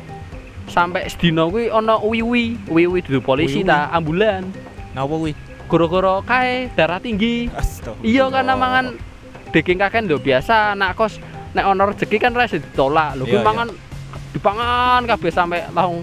sampai 0.73 1.05
sedina 1.13 1.45
kuwi 1.45 1.69
ono 1.69 2.01
wiwi 2.01 2.57
wiwi 2.73 2.99
duduk 3.05 3.29
polisi 3.29 3.61
Wiwi. 3.61 3.69
ta 3.69 3.93
ambulan 3.93 4.49
napa 4.97 5.13
kuwi 5.13 5.37
gara-gara 5.69 6.15
kae 6.25 6.73
darah 6.73 7.01
tinggi 7.01 7.53
Iya 8.01 8.29
karena 8.33 8.57
mangan 8.57 8.97
daging 9.53 9.77
kaken 9.81 10.09
lho 10.09 10.17
biasa 10.17 10.73
anak 10.73 10.97
kos 10.97 11.21
nek 11.53 11.65
ono 11.69 11.93
rezeki 11.93 12.17
kan 12.17 12.33
ra 12.33 12.49
iso 12.49 12.57
ditolak. 12.57 13.21
Lho 13.21 13.29
kuwi 13.29 13.41
Iya, 13.41 13.45
mangan 13.45 13.69
dipangan 14.33 15.01
kabeh 15.05 15.29
sampe 15.33 15.61
langsung 15.77 16.01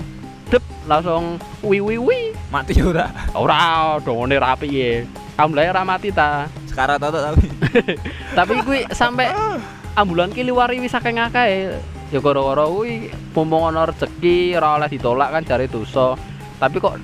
dep 0.49 0.61
langsung 0.85 1.41
wi 1.65 1.81
wi 1.81 1.97
wi. 1.97 2.19
mati 2.53 2.77
ora 2.81 3.09
Ora 3.33 3.97
dongone 4.01 4.37
rapi 4.37 4.67
ya. 4.69 5.05
Alhamdulillah 5.37 5.73
ora 5.73 5.83
mati 5.85 6.09
ta. 6.13 6.45
Sekarat 6.69 7.01
atau 7.01 7.21
tapi. 7.21 7.45
Tapi 8.37 8.53
kuwi 8.65 8.79
sampai 8.93 9.29
ambulan 10.01 10.33
ki 10.33 10.45
liwari 10.45 10.81
wis 10.81 10.93
saking 10.93 11.17
akeh. 11.21 11.77
Ya 12.09 12.17
gara-gara 12.17 12.65
kuwi 12.65 13.13
mumpung 13.37 13.69
ana 13.69 13.85
rezeki 13.85 14.57
ora 14.57 14.81
oleh 14.81 14.89
ditolak 14.89 15.29
kan 15.29 15.45
jare 15.45 15.69
dosa. 15.69 16.17
Tapi 16.57 16.81
kok 16.81 16.97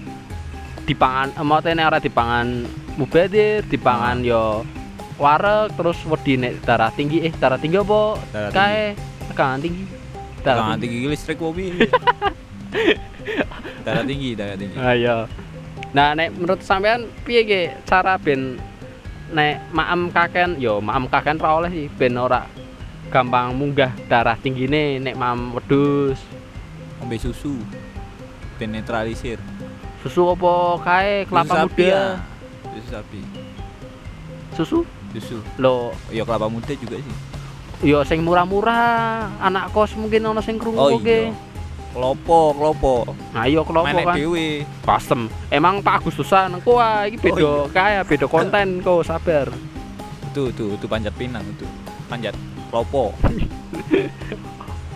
dipangan 0.89 1.37
emotene 1.37 1.85
ora 1.85 2.01
dipangan 2.01 2.65
mubadir, 2.97 3.61
dipangan 3.69 4.25
yo 4.25 4.65
wareg 5.21 5.77
terus 5.77 6.01
wedi 6.09 6.41
nek 6.41 6.65
darah 6.65 6.89
tinggi 6.89 7.21
eh 7.21 7.33
darah 7.37 7.61
tinggi 7.61 7.77
apa? 7.77 8.01
Kae 8.49 8.97
tekanan 9.29 9.61
tinggi. 9.61 9.85
Darah 10.41 10.73
tinggi. 10.77 11.05
listrik 11.05 11.37
mobil. 11.37 11.73
darah 13.85 14.03
tinggi, 14.03 14.33
darah 14.33 14.57
tinggi. 14.57 14.75
ayo 14.75 15.29
nah 15.95 16.11
nek 16.11 16.35
menurut 16.35 16.59
sampean 16.59 17.07
piye 17.23 17.47
ge 17.47 17.61
cara 17.87 18.19
ben 18.19 18.59
nek 19.31 19.63
maem 19.71 20.11
kaken? 20.11 20.59
Yo 20.59 20.83
maem 20.83 21.07
kaken 21.07 21.39
ra 21.39 21.61
oleh 21.61 21.71
sih 21.71 21.87
ben 21.93 22.19
ora 22.19 22.64
gampang 23.07 23.51
munggah 23.51 23.91
darah 24.05 24.35
tinggine 24.35 24.97
nek 24.97 25.15
maem 25.15 25.53
wedhus 25.53 26.19
Ngombe 26.95 27.17
susu. 27.17 27.59
Penetralisir. 28.55 29.37
susu 29.99 30.21
apa 30.29 30.53
kae 30.81 31.15
kelapa 31.25 31.53
Susu 31.55 31.67
muda 31.67 31.83
ya. 31.83 32.03
Susu 32.63 32.87
sapi. 32.87 33.21
susu 34.51 34.79
Susu. 35.11 35.37
lo 35.57 35.91
Ya 36.07 36.23
kelapa 36.23 36.45
muda 36.45 36.71
juga 36.73 36.95
sih. 36.95 37.15
yo 37.83 37.99
sing 38.01 38.23
murah-murah 38.23 39.27
anak 39.39 39.69
kos 39.69 39.93
mungkin 39.93 40.23
ono 40.25 40.39
sing 40.39 40.55
krungu 40.55 40.79
Oh 40.79 40.95
iya. 40.97 41.35
Klopo, 41.91 42.51
klopo. 42.51 42.95
nah 43.31 43.43
iya 43.43 43.59
kelopo 43.61 43.87
Menek 43.87 44.03
kan 44.05 44.15
dhewe. 44.15 44.67
custom 44.81 45.21
emang 45.47 45.79
Pak 45.79 45.99
Agustusan 46.01 46.51
engko 46.53 46.75
ah 46.75 47.03
iki 47.03 47.15
beda 47.17 47.39
Oh, 47.39 47.67
kaya 47.69 48.03
beda 48.03 48.27
konten 48.27 48.79
kok 48.79 49.03
sabar 49.03 49.47
Itu, 50.27 50.51
itu, 50.51 50.75
itu 50.75 50.85
panjat 50.85 51.11
pinang 51.13 51.43
itu. 51.45 51.63
Panjat 52.05 52.35
klopo. 52.65 53.13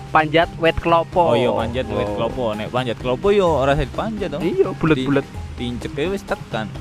panjat 0.09 0.49
wet 0.57 0.73
kelopo 0.75 1.21
Oh, 1.21 1.37
iya 1.37 1.49
panjat 1.51 1.85
Oh. 1.85 2.15
klopo. 2.15 2.43
Nek 2.53 2.69
panjat 2.69 2.97
klopo 2.97 3.29
yo 3.29 3.61
ora 3.61 3.73
usah 3.73 3.85
dipanjat 3.85 4.29
dong. 4.31 4.41
iya 4.41 4.69
bulet-bulet 4.73 5.25
Diinjek 5.53 5.91
ae 5.93 6.07
wis 6.07 6.23
tekan. 6.23 6.71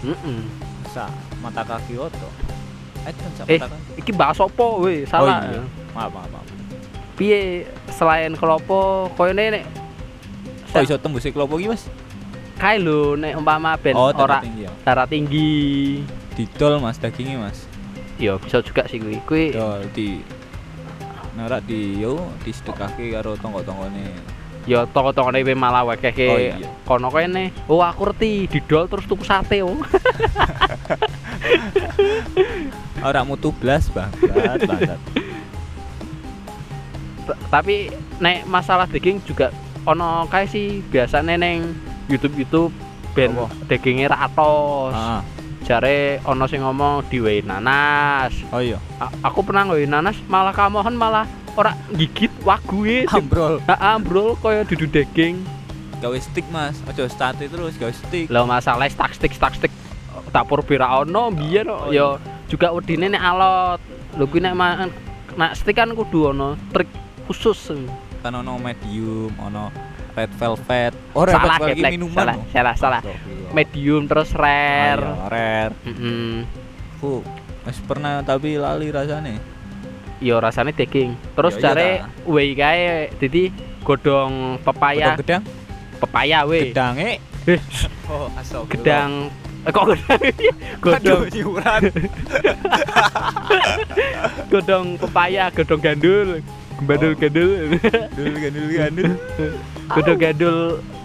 Heeh. 0.00 0.40
Sa 0.88 1.08
mata 1.38 1.62
kaki 1.62 1.96
oto. 1.96 2.28
Eh, 3.02 3.12
kan 3.56 3.72
Eh. 3.72 3.96
iki 3.96 4.12
bahas 4.12 4.36
apa 4.36 4.64
we 4.76 5.02
salah 5.04 5.40
iya. 5.42 5.62
Maaf, 5.90 6.12
maaf, 6.12 6.28
maaf. 6.28 6.46
piye 7.14 7.66
selain 7.90 8.32
kelopo 8.32 9.10
koyone 9.12 9.50
nek 9.52 9.64
Oh, 10.70 10.84
iso 10.84 10.94
tembus 10.94 11.24
klopo 11.26 11.56
iki, 11.56 11.68
Mas? 11.68 11.88
kae 12.58 12.76
lho 12.76 13.14
nek 13.14 13.34
umpama 13.34 13.74
ben 13.74 13.94
Oh, 13.94 14.10
ora 14.10 14.38
tinggi 14.38 14.62
ya. 14.62 14.72
darah 14.82 15.06
tinggi 15.06 16.02
Didol, 16.34 16.78
Mas, 16.78 16.98
dagingnya, 16.98 17.38
Mas. 17.40 17.66
Ya 18.18 18.34
bisa 18.36 18.58
juga 18.60 18.82
sih 18.84 18.98
kuwi 18.98 19.18
kuwi 19.24 19.46
Dol 19.50 19.86
di 19.90 20.18
narak 21.32 21.62
di 21.64 21.96
yo 21.96 22.18
disedekahke 22.42 23.14
karo 23.14 23.38
tonggo-tonggone. 23.38 24.10
ya 24.66 24.84
toko-tokone 24.84 25.40
we 25.40 25.54
malah 25.54 25.80
wekeh 25.82 26.12
Oh, 26.26 26.36
iya. 26.36 26.58
kono 26.82 27.08
kene 27.08 27.54
oh 27.64 27.80
aku 27.80 28.04
ngerti 28.04 28.44
didol 28.48 28.84
terus 28.84 29.06
tuku 29.06 29.22
sate 29.22 29.62
oh 29.62 29.72
Ora 32.98 33.22
mutu 33.22 33.54
blas, 33.54 33.86
bangsat, 33.88 34.58
bangsat. 34.60 35.00
T- 37.24 37.40
tapi 37.46 37.76
nek 38.18 38.42
masalah 38.44 38.84
daging 38.84 39.22
juga 39.22 39.54
ono 39.84 40.26
kae 40.26 40.44
sih 40.44 40.82
biasane 40.82 41.38
neng 41.38 41.72
YouTube 42.10 42.34
YouTube 42.36 42.72
ben 43.14 43.32
dagingnya 43.64 44.10
ratos 44.10 44.92
Heeh. 44.92 45.20
Jare 45.68 46.24
ono 46.24 46.48
sing 46.48 46.64
ngomong 46.64 47.04
diwehi 47.12 47.44
nanas 47.44 48.32
Oh 48.48 48.64
iya. 48.64 48.80
A- 48.96 49.12
aku 49.28 49.44
pernah 49.44 49.68
ngewehi 49.68 49.84
nanas 49.84 50.16
malah 50.24 50.56
kamohon 50.56 50.96
malah 50.96 51.28
ora 51.52 51.76
gigit 51.92 52.32
wague 52.40 53.04
Ambrol. 53.12 53.60
Heeh, 53.68 53.96
bro, 54.00 54.38
kaya 54.40 54.64
dudu 54.64 54.88
daging. 54.88 55.44
Gawe 55.98 56.14
stick, 56.22 56.46
Mas. 56.54 56.78
Aja 56.86 57.10
state 57.10 57.50
terus, 57.50 57.74
gawe 57.74 57.90
stick. 57.90 58.30
Lah 58.30 58.46
masalah 58.46 58.86
stak 58.86 59.12
stik 59.18 59.34
stak 59.34 59.58
stik 59.58 59.72
dapur 60.30 60.62
pira 60.62 60.86
ono 61.02 61.34
biyen 61.34 61.66
Oh, 61.68 61.90
ya 61.90 62.16
juga 62.46 62.70
wedine 62.72 63.10
nek 63.12 63.20
alot. 63.20 63.80
Lho 64.16 64.24
kuwi 64.30 64.40
nek 64.40 64.54
nek 65.36 65.52
stik 65.58 65.76
kan 65.76 65.92
kudu 65.92 66.32
ono 66.32 66.54
trik 66.72 66.88
khusus. 67.26 67.74
Kan 68.22 68.32
ono 68.38 68.56
medium, 68.56 69.34
ono 69.42 69.68
red 70.10 70.30
velvet. 70.32 70.92
Oh, 71.12 71.22
red 71.22 71.32
salah 71.32 71.56
velvet 71.56 71.68
ketlek, 71.74 71.90
minuman. 71.92 72.14
salah, 72.14 72.34
loh. 72.34 72.44
salah, 72.48 72.74
salah. 72.76 73.00
Medium 73.50 74.04
terus 74.04 74.28
Oh, 74.30 74.38
rare. 74.38 75.00
iya, 75.00 75.12
rare. 75.26 75.72
Heeh. 75.82 76.36
Aku 76.94 77.22
wis 77.62 77.78
pernah 77.80 78.20
tapi 78.20 78.54
lali 78.54 78.88
rasane. 78.88 79.34
Ya 80.18 80.34
rasane 80.36 80.70
daging. 80.70 81.14
Terus 81.32 81.52
Ya, 81.54 81.56
iya 81.56 81.62
jare 81.64 81.88
ta. 82.00 82.04
wei 82.26 82.48
kae 82.52 83.08
dadi 83.14 83.42
godhong 83.80 84.58
pepaya, 84.60 85.08
Godhong 85.08 85.20
gedang, 85.20 85.42
pepaya 85.96 86.38
we. 86.44 86.58
gedange. 86.68 87.08
Eh, 87.46 87.58
Oh, 88.06 88.26
astagfirullah. 88.30 88.70
Gedang 88.74 89.10
eh, 89.62 89.70
kok 89.70 89.84
gedang? 89.86 90.20
godhong 90.78 91.22
Aduh, 91.26 91.30
nyuran. 91.30 91.82
godhong 94.50 94.98
pepaya, 94.98 95.50
godhong 95.50 95.80
gandul, 95.80 96.28
Oh. 96.78 97.12
gandul, 97.12 97.50
Dul 98.14 98.34
gandul 98.38 98.66
gandul. 98.70 99.10
godhong 99.88 100.18
gandul 100.18 100.58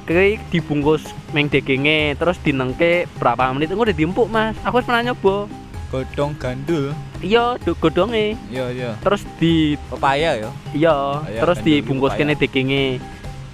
kuwi 0.04 0.36
dibungkus 0.52 1.02
meng 1.32 1.48
daginge 1.48 2.14
terus 2.14 2.36
dinengke 2.38 3.08
berapa 3.16 3.50
menit 3.50 3.72
engko 3.72 3.88
udah 3.88 3.96
diempuk 3.96 4.28
Mas. 4.28 4.54
Aku 4.62 4.78
wis 4.78 4.86
pernah 4.86 5.02
nyoba. 5.04 5.50
Godhong 5.90 6.34
gandul. 6.38 6.92
Iya, 7.20 7.56
do- 7.58 7.74
godhonge 7.74 8.36
Iya, 8.50 8.66
iya. 8.70 8.92
terus 9.00 9.24
di 9.38 9.80
Pepaya 9.88 10.36
ya. 10.36 10.50
iya, 10.74 10.96
Iya, 11.24 11.40
terus 11.40 11.58
dibungkus 11.62 12.14
kene 12.14 12.36
daginge. 12.36 13.00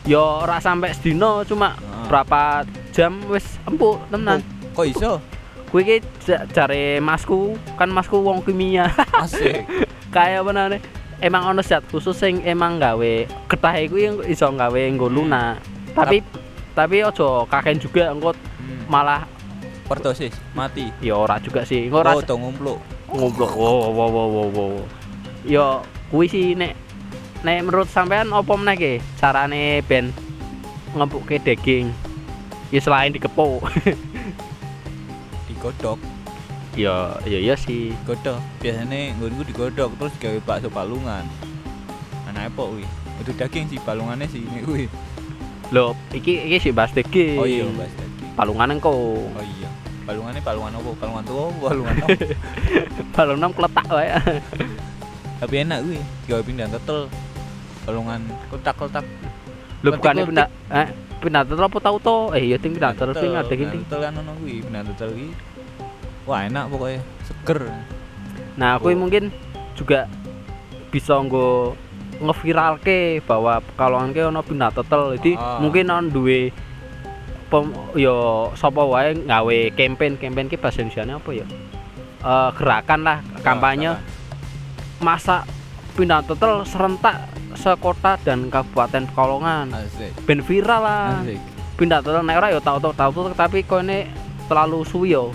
Yo 0.03 0.41
ora 0.41 0.57
sampai 0.57 0.91
sedino 0.91 1.45
cuma 1.45 1.75
Heeh. 1.75 2.03
berapa 2.09 2.65
jam 2.91 3.21
wis 3.27 3.45
empuk 3.63 4.01
tenan. 4.09 4.41
Kok 4.73 4.87
iso? 4.87 5.13
Kuwi 5.69 5.85
ki 5.85 5.95
jare 6.49 6.97
masku, 6.97 7.53
kan 7.77 7.87
masku 7.87 8.17
wong 8.17 8.41
kimia. 8.41 8.89
Asik. 9.13 9.69
Kayak 10.15 10.41
apa 10.41 10.51
namanya? 10.51 10.79
Emang 11.19 11.43
ono 11.45 11.59
zat 11.59 11.83
khusus 11.85 12.15
sing 12.15 12.39
emang 12.41 12.79
gawe 12.79 13.13
ketahe 13.45 13.87
kuwi 13.87 14.07
yang 14.07 14.17
iso 14.23 14.47
gawe 14.47 14.79
nggo 14.89 15.07
lunak. 15.07 15.59
Tapi 15.91 16.23
tapi 16.71 17.03
ojo 17.03 17.43
kaken 17.45 17.77
juga 17.77 18.07
engko 18.09 18.31
Hmm. 18.59 18.85
malah 18.87 19.23
Perdosis, 19.83 20.31
mati. 20.53 20.93
ya 21.01 21.17
ora 21.17 21.41
juga 21.41 21.65
sih. 21.65 21.89
Engko 21.89 21.99
ora 21.99 22.13
Oh, 22.13 22.21
ngumpluk. 22.21 22.77
ngobrol. 23.09 23.49
Wow 23.51 23.89
wow 23.89 24.07
wow 24.07 24.27
wow. 24.29 24.47
wow. 24.53 24.73
Yo 25.41 25.81
kuwi 26.07 26.29
sih 26.29 26.53
nek 26.53 26.77
nek 27.41 27.65
menurut 27.65 27.89
sampean 27.89 28.29
apa 28.29 28.53
meneh 28.53 28.75
ki 28.75 28.93
carane 29.17 29.81
ben 29.83 30.13
ngempuke 30.93 31.35
daging? 31.37 31.89
Ya 32.69 32.79
selain 32.79 33.09
dikepuk. 33.09 33.65
Digodhog. 35.49 35.97
Ya 36.79 37.19
ya 37.27 37.39
ya 37.43 37.55
sih. 37.59 37.91
Godhog. 38.07 38.39
Biasane 38.63 39.11
nggonku 39.19 39.43
digodhog 39.51 39.91
terus 39.99 40.13
gawe 40.15 40.39
bakso 40.47 40.71
balungan. 40.71 41.27
Anake 42.31 42.47
apa 42.47 42.61
kuwi? 42.63 42.85
Itu 43.19 43.31
daging 43.35 43.67
sih 43.67 43.79
balungannya 43.83 44.31
sih 44.31 44.47
ini 44.47 44.63
kuwi. 44.63 44.85
Loh, 45.75 45.93
iki 46.15 46.47
iki 46.47 46.57
sih 46.63 46.71
bahas 46.71 46.95
daging. 46.95 47.35
Oh 47.35 47.43
iya, 47.43 47.67
daging. 47.67 48.31
Palungan 48.39 48.79
engko. 48.79 48.95
Oh 49.27 49.43
iya. 49.43 49.69
Balungannya 50.07 50.41
balungan 50.41 50.71
apa? 50.79 50.89
Balungan 50.95 51.23
tua 51.27 51.41
apa 51.43 51.57
balungan 51.67 51.95
apa? 51.99 52.07
Balungan 53.19 53.51
kletak 53.51 53.87
wae. 53.91 54.09
Tapi 55.43 55.55
enak 55.67 55.79
kuwi. 55.83 55.99
Gawe 56.31 56.41
pindang 56.47 56.71
tetel. 56.71 56.99
Balungan 57.83 58.21
kotak-kotak. 58.47 59.05
Lho 59.83 59.95
bukannya 59.95 60.23
letik. 60.23 60.31
pindah 60.31 60.47
eh 60.71 60.87
pindah 61.19 61.41
tetel 61.43 61.65
apa 61.67 61.77
tau 61.83 61.97
to? 61.99 62.17
Eh 62.35 62.43
iya 62.47 62.57
ting 62.59 62.71
pindah 62.71 62.95
tetel 62.95 63.11
ting 63.19 63.35
ada 63.35 63.51
gini. 63.51 63.83
tetel 63.83 63.99
kan 63.99 64.15
ono 64.15 64.31
kuwi, 64.39 64.63
pindang 64.63 64.87
tetel 64.95 65.11
kuwi. 65.11 65.29
Wah, 66.29 66.45
enak 66.45 66.69
pokoknya. 66.69 67.01
Seger. 67.25 67.59
Nah, 68.53 68.77
aku 68.77 68.93
Oh. 68.93 68.99
mungkin 68.99 69.33
juga 69.73 70.05
bisa 70.89 71.17
nggo 71.17 71.73
ngeviralke 72.19 73.23
bahwa 73.23 73.63
pekalongan 73.63 74.09
ke 74.11 74.21
ono 74.21 74.41
pindah 74.43 74.69
tetel. 74.69 75.17
Jadi 75.17 75.33
Ah. 75.33 75.57
mungkin 75.57 75.89
on 75.89 76.05
duwe 76.07 76.53
pem, 77.49 77.73
yo 77.95 78.15
sapa 78.53 78.83
wae 78.83 79.17
gawe 79.17 79.57
campaign 79.73 80.13
campaign 80.15 80.45
ki 80.45 80.59
bahasa 80.59 80.83
Indonesia 80.83 81.17
apa 81.17 81.29
ya? 81.33 81.45
Eh 82.19 82.49
gerakan 82.53 82.99
lah 83.01 83.17
kampanye 83.39 83.95
masa 84.99 85.47
pindah 85.95 86.21
tetel 86.21 86.61
serentak 86.61 87.25
sekota 87.55 88.19
dan 88.21 88.51
kabupaten 88.51 89.07
Pekalongan. 89.07 89.73
Ben 90.27 90.39
viral 90.39 90.81
lah. 90.83 91.23
Asik. 91.23 91.39
pindah 91.73 92.03
tetel 92.03 92.19
nek 92.21 92.35
ora 92.35 92.51
ya 92.51 92.59
tau 92.59 92.75
tau 92.75 92.91
tau 92.91 93.07
tapi 93.31 93.63
kok 93.63 93.79
ini 93.79 94.03
terlalu 94.45 94.83
suwi 94.83 95.15
yo 95.15 95.31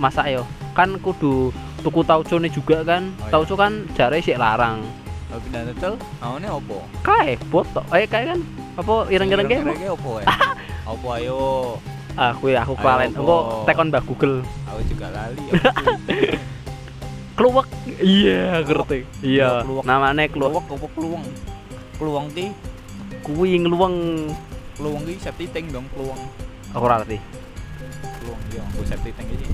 masak 0.00 0.32
yo 0.32 0.42
kan 0.72 0.96
kudu 0.98 1.52
tuku 1.80 2.00
taucone 2.02 2.48
juga 2.48 2.80
kan 2.82 3.12
Oh, 3.12 3.28
iya. 3.28 3.30
tauco 3.30 3.54
kan 3.54 3.72
jare 3.92 4.18
sik 4.18 4.36
larang 4.36 4.80
Kalau 5.30 5.40
pindang 5.46 5.64
tetel, 5.70 5.94
awalnya 6.18 6.48
apa? 6.50 6.78
kae 7.06 7.38
botok 7.46 7.86
eh 7.94 8.02
kae 8.02 8.24
kan 8.26 8.40
apa 8.74 8.94
ireng-ireng 9.06 9.46
kae 9.46 9.60
apa? 9.60 9.70
Ireng-ireng 9.70 9.94
opo 9.94 10.10
ya? 10.18 10.26
Apa 10.90 11.08
ayo? 11.22 11.40
aku 12.18 12.44
ya 12.50 12.66
aku 12.66 12.74
apa? 12.74 13.06
engko 13.06 13.38
tekon 13.62 13.88
Mbak 13.88 14.02
Google 14.04 14.36
Aku 14.66 14.80
juga 14.90 15.06
lali. 15.14 15.44
kluwek 17.38 17.68
iya 18.02 18.58
ngerti 18.60 19.06
iya 19.22 19.62
Kluwek. 19.62 19.84
namanya 19.86 20.26
kluwek 20.26 20.60
Kluwek 20.66 20.92
kluweng? 20.92 21.24
Kluweng 21.94 22.26
ki, 22.32 22.46
kuwi 23.22 23.60
ngluweng 23.60 23.96
kluweng 24.74 25.04
ki 25.04 25.14
septi 25.16 25.46
tank 25.46 25.70
dong 25.70 25.86
kluweng. 25.94 26.20
aku 26.74 26.82
ora 26.82 27.00
ngerti 27.00 27.16
Kluweng 28.18 28.42
iya, 28.50 28.62
aku 28.66 28.82
tank 28.84 29.28
iki. 29.30 29.46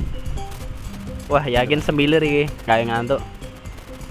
Wah 1.27 1.43
yakin 1.43 1.81
semilir 1.81 2.21
iki 2.21 2.45
kayak 2.63 2.87
ngantuk 2.87 3.21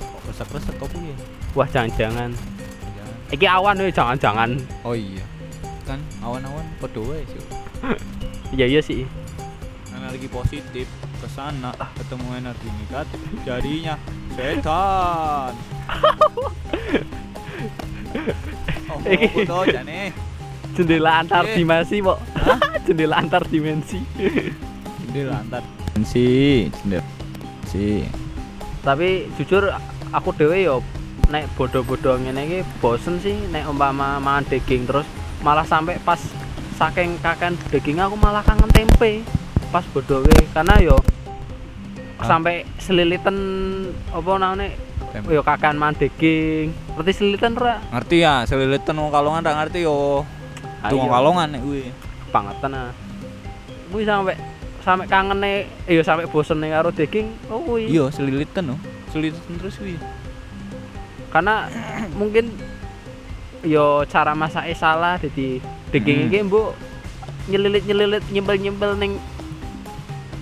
Kok 0.01 0.22
resek-resek 0.27 0.75
kok 0.75 0.89
piye? 0.89 1.15
wah 1.51 1.65
jangan-jangan 1.65 2.31
Jangan. 2.31 3.15
iki 3.31 3.45
awan 3.45 3.75
ya 3.77 3.89
jangan-jangan 3.89 4.50
Oh 4.81 4.91
iya. 4.91 5.24
Kan 5.84 6.01
awan-awan 6.19 6.65
padha 6.77 7.00
wae 7.00 7.22
sih. 7.24 7.41
iya 8.55 8.65
iya 8.67 8.81
sih 8.81 9.05
energi 9.95 10.27
positif 10.27 10.86
ke 11.15 11.27
sana 11.27 11.74
ketemu 11.95 12.27
energi 12.36 12.69
negatif 12.69 13.19
jadinya 13.41 13.95
setan 14.34 15.53
oh 18.91 19.00
Iki. 19.01 19.45
tuh 19.45 19.63
jane 19.65 20.13
jendela 20.75 21.22
antar 21.22 21.45
dimensi 21.48 22.01
kok 22.01 22.19
jendela 22.86 23.15
antar 23.17 23.43
dimensi 23.45 24.00
jendela 25.01 25.39
antar 25.39 25.63
si 26.04 26.68
jendela 26.84 27.06
si 27.64 28.04
tapi 28.84 29.32
jujur 29.40 29.72
aku 30.12 30.36
dewe 30.36 30.68
yo 30.68 30.84
nek 31.32 31.50
bodoh-bodoh 31.58 32.20
ngene 32.22 32.42
iki 32.46 32.60
bosen 32.84 33.18
sih 33.24 33.34
nek 33.50 33.66
umpama 33.66 34.22
mangan 34.22 34.46
daging 34.46 34.86
terus. 34.86 35.08
Malah 35.42 35.66
sampai 35.66 35.98
pas 35.98 36.22
saking 36.78 37.18
kakan 37.18 37.58
daging 37.74 37.98
aku 37.98 38.14
malah 38.14 38.46
kangen 38.46 38.70
tempe. 38.70 39.25
Pas 39.74 39.82
bodoh 39.90 40.22
karena 40.54 40.78
yo 40.84 40.98
Ah. 42.16 42.32
sampai 42.32 42.64
selilitan 42.80 43.36
apa 44.08 44.40
namanya 44.40 44.72
yo 45.27 45.44
kakan 45.44 45.75
mangan 45.75 46.05
daging. 46.05 46.72
Ngerti 46.96 47.12
selilitan 47.12 47.60
ora? 47.60 47.84
Ngerti 47.92 48.24
ya 48.24 48.48
selilitan 48.48 48.96
wong 48.96 49.12
kalongan 49.12 49.44
ra 49.44 49.51
ngerti 49.60 49.84
yo. 49.84 50.24
Tuh 50.86 50.96
wong 50.96 51.12
kalongan 51.12 51.58
nek 51.58 51.62
kuwi. 51.66 51.92
Bangetan 52.31 52.72
ah. 52.72 52.92
Kuwi 53.92 54.08
sampai 54.08 54.38
sampai 54.85 55.09
kangen 55.09 55.41
nih 55.41 55.65
iya 55.89 56.05
sampai 56.05 56.29
bosen 56.29 56.61
nih 56.61 56.69
karo 56.69 56.93
daging 56.93 57.27
oh 57.50 57.57
kuwi 57.57 57.89
iya 57.89 58.05
selilitan 58.13 58.69
no 58.69 58.77
selilitan 59.09 59.57
terus 59.57 59.81
kuwi 59.81 59.98
karena 61.33 61.65
mungkin 62.21 62.53
yo 63.65 64.05
cara 64.05 64.37
masaknya 64.37 64.77
salah 64.77 65.17
jadi 65.17 65.57
daging 65.89 66.17
Hmm. 66.21 66.29
iki 66.29 66.39
mbok 66.45 66.69
nyelilit 67.50 67.83
nyelilit 67.89 68.24
nyembel 68.29 68.57
nyembel 68.61 68.91
neng 68.93 69.17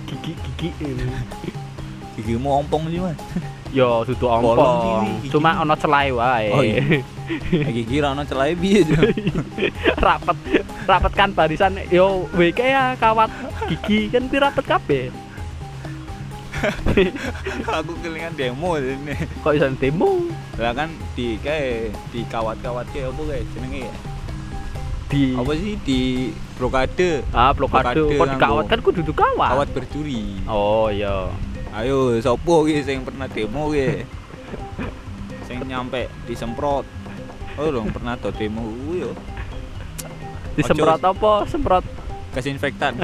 gigi 0.07 0.35
gigi 0.35 0.69
ini. 0.83 1.07
gigimu 2.15 2.61
ompong 2.61 2.91
sih 2.91 2.99
mas 2.99 3.15
yo 3.73 4.05
dudu 4.05 4.29
Bolong 4.29 4.53
ompong. 4.53 5.05
cuma 5.33 5.57
ono 5.65 5.73
celai 5.73 6.13
wae. 6.13 6.47
Oh, 6.53 6.61
iya. 6.61 7.01
gigi 7.75 7.97
ra 7.97 8.13
ono 8.13 8.21
celai 8.21 8.53
piye 8.53 8.85
Cuk? 8.85 9.01
rapet 10.05 10.37
rapet 10.85 11.13
kan 11.17 11.33
barisan. 11.33 11.81
Yo 11.89 12.29
WK 12.37 12.59
ya 12.61 12.93
kawat. 13.01 13.33
Gigi 13.65 14.13
kan 14.13 14.29
pi 14.29 14.37
rapet 14.37 14.65
kabeh. 14.69 15.05
Aku 17.81 17.97
kelingan 17.99 18.37
demo 18.37 18.77
ini. 18.77 19.17
Kok 19.41 19.51
iso 19.57 19.67
demo? 19.75 20.29
Lah 20.61 20.71
kan 20.77 20.93
di 21.17 21.35
kayak 21.41 21.97
di 22.13 22.21
kawat-kawat 22.29 22.87
kayak 22.93 23.09
apa 23.09 23.21
kayak 23.25 23.43
jenenge 23.57 23.81
ya? 23.89 23.95
Di 25.09 25.23
apa 25.33 25.51
sih? 25.57 25.73
Di 25.81 25.99
blokade. 26.55 27.25
Ah 27.33 27.51
blokade. 27.51 27.99
Blokade 28.05 28.21
kok 28.21 28.27
dikawat 28.37 28.65
nganggo. 28.69 28.71
kan 28.71 28.79
kudu 28.85 29.13
kawat. 29.17 29.49
Kawat 29.57 29.69
berduri. 29.73 30.39
Oh 30.45 30.87
iya 30.93 31.33
ayo 31.73 32.17
sopo 32.21 32.63
ki 32.63 32.81
sing 32.81 33.01
pernah 33.01 33.25
demo 33.25 33.69
ki? 33.69 34.05
Sing 35.45 35.57
nyampe 35.65 36.05
disemprot. 36.25 36.85
Oh 37.57 37.69
dong 37.69 37.89
pernah 37.89 38.17
to 38.17 38.29
demo 38.31 38.61
yo. 38.93 39.11
Disemprot 40.53 41.01
apa? 41.01 41.45
Semprot. 41.49 41.85
Desinfektan. 42.33 42.97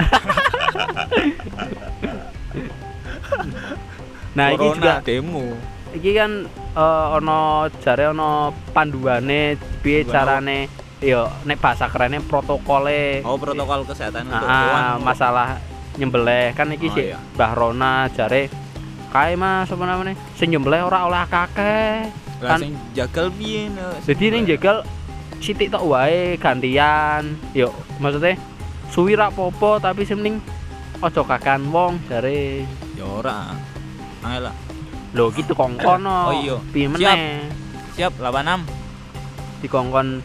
Nah 4.30 4.54
ini 4.54 4.66
juga 4.74 5.02
demo. 5.02 5.42
iki 5.90 6.14
kan 6.14 6.46
eh, 6.78 7.06
ono 7.18 7.66
jare 7.82 8.14
ono 8.14 8.54
panduane 8.70 9.58
piye 9.82 10.06
carane? 10.06 10.70
Yo 11.02 11.26
nek 11.42 11.58
bahasa 11.58 11.90
kerennya 11.90 12.22
protokole. 12.22 13.26
Oh 13.26 13.34
protokol 13.34 13.82
kesehatan 13.88 14.30
untuk 14.30 14.46
Ah, 14.46 15.00
masalah 15.02 15.58
nyembelih. 15.94 16.52
Kan 16.52 16.70
iki 16.70 16.86
Oh, 16.86 16.94
sih 16.94 17.04
iya. 17.08 17.18
Mbah 17.34 17.52
Rona 17.52 17.94
jare 18.08 18.46
kae 19.08 19.34
Mas 19.34 19.66
apa 19.66 19.82
namanya? 19.82 20.14
Sing 20.34 20.50
nyembelih 20.50 20.84
ora 20.84 21.04
oleh 21.04 21.24
kakek 21.24 22.10
kan- 22.40 22.56
sing 22.58 22.72
jagal 22.92 23.28
piye 23.30 23.68
no 23.68 23.92
jadi 24.00 24.24
ning 24.30 24.44
jegal 24.44 24.80
sithik 25.38 25.68
tok 25.68 25.84
wae 25.84 26.36
gantian. 26.36 27.34
Yo 27.50 27.68
maksudnya 27.96 28.38
suwi 28.88 29.12
ra 29.12 29.28
popo 29.28 29.76
tapi 29.76 30.02
sing 30.02 30.18
mending 30.18 30.36
ojo 30.98 31.22
kakan 31.22 31.68
wong 31.68 31.98
jare. 32.06 32.64
Ya 32.92 33.04
ora. 33.04 33.50
Angel 34.20 34.46
lah. 34.46 34.54
Lho 35.10 35.32
gitu 35.32 35.52
kongkon 35.52 36.06
Oh, 36.06 36.30
iya. 36.32 36.56
piye 36.70 36.86
Siap. 36.86 36.94
meneh 36.94 37.22
siap 37.90 38.12
86 38.14 38.62
dikongkon 39.60 40.22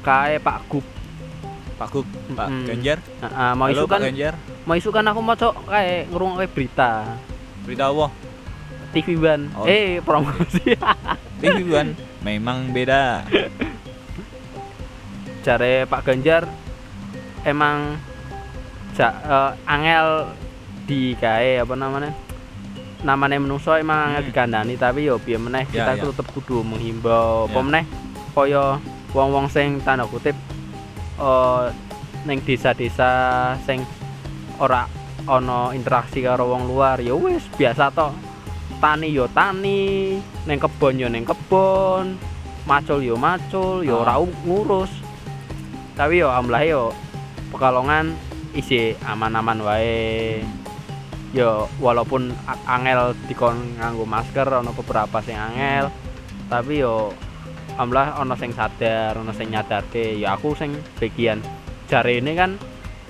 kae 0.00 0.36
Pak 0.36 0.66
Gub 0.66 0.84
Pak 1.74 1.88
Gub 1.90 2.06
Pak 2.30 2.46
Mm-mm. 2.46 2.66
Ganjar 2.66 2.98
Heeh, 3.20 3.50
mau 3.52 3.66
Halo, 3.66 3.74
isu 3.74 3.84
kan? 3.84 3.92
Pak 3.92 4.04
Ganjar 4.04 4.34
mau 4.64 4.74
isu 4.74 4.90
kan 4.90 5.04
aku 5.04 5.20
mau 5.20 5.34
cok 5.34 5.54
kayak 5.66 6.08
ngrungokke 6.08 6.46
berita. 6.48 6.90
Berita 7.62 7.84
apa? 7.86 8.06
TV 8.90 9.08
One. 9.16 9.44
Oh. 9.52 9.66
eh 9.66 9.98
promosi. 10.00 10.72
TV 11.42 11.58
One? 11.66 11.92
Memang 12.20 12.70
beda. 12.70 13.26
Jare 15.42 15.84
Pak 15.84 16.00
Ganjar 16.02 16.48
emang 17.42 18.00
ja, 18.94 19.08
eh, 19.12 19.50
angel 19.66 20.32
di 20.84 21.12
kae 21.14 21.58
apa 21.58 21.74
namanya? 21.74 22.14
Namanya 23.02 23.36
menungso 23.36 23.74
emang 23.74 24.08
angel 24.08 24.22
Hmm. 24.22 24.30
dikandani 24.30 24.74
tapi 24.74 25.04
yo 25.04 25.18
piye 25.18 25.36
meneh 25.36 25.68
Ya, 25.68 25.84
kita 25.84 25.90
ya. 25.90 25.96
itu 25.98 26.06
tetep 26.08 26.26
kudu 26.30 26.62
menghimbau 26.62 27.44
apa 27.44 27.52
Ya. 27.54 27.60
meneh? 27.60 27.84
Kaya 28.32 28.64
wong-wong 29.10 29.46
sing 29.46 29.78
tanda 29.80 30.06
kutip 30.06 30.32
eh 31.18 31.64
ning 32.24 32.40
desa-desa 32.40 33.10
sing 33.62 33.84
ora 34.56 34.88
ana 35.28 35.72
interaksi 35.72 36.24
karo 36.24 36.48
wong 36.52 36.68
luar 36.68 37.00
ya 37.00 37.12
wis 37.16 37.44
biasa 37.52 37.92
to 37.92 38.08
tani 38.80 39.12
yo 39.12 39.28
tani 39.28 40.16
ning 40.44 40.58
kebon 40.60 41.00
yo 41.00 41.08
ning 41.08 41.24
kebon 41.24 42.16
macul 42.64 43.00
yo 43.00 43.16
macul 43.16 43.84
yo 43.84 44.00
ora 44.04 44.16
u- 44.20 44.40
ngurus. 44.44 44.88
Tapi 45.94 46.24
yo 46.24 46.32
alhamdulillah 46.32 46.64
yo 46.66 46.82
pekalongan 47.52 48.16
isi 48.56 48.96
aman-aman 49.04 49.60
wae. 49.62 50.40
Yo 51.36 51.68
walaupun 51.78 52.32
angel 52.66 53.12
dikon 53.28 53.78
nganggo 53.78 54.08
masker 54.08 54.48
ono 54.48 54.72
beberapa 54.72 55.20
sing 55.20 55.36
angel. 55.36 55.92
Tapi 56.48 56.82
yo 56.82 57.12
alhamdulillah 57.74 58.22
ono 58.22 58.34
sing 58.38 58.50
sadar 58.54 59.18
ono 59.18 59.34
sing 59.34 59.50
nyadarke 59.50 60.14
ya 60.14 60.38
aku 60.38 60.54
sing 60.54 60.74
bagian 60.98 61.42
jare 61.90 62.22
ini 62.22 62.32
kan 62.32 62.56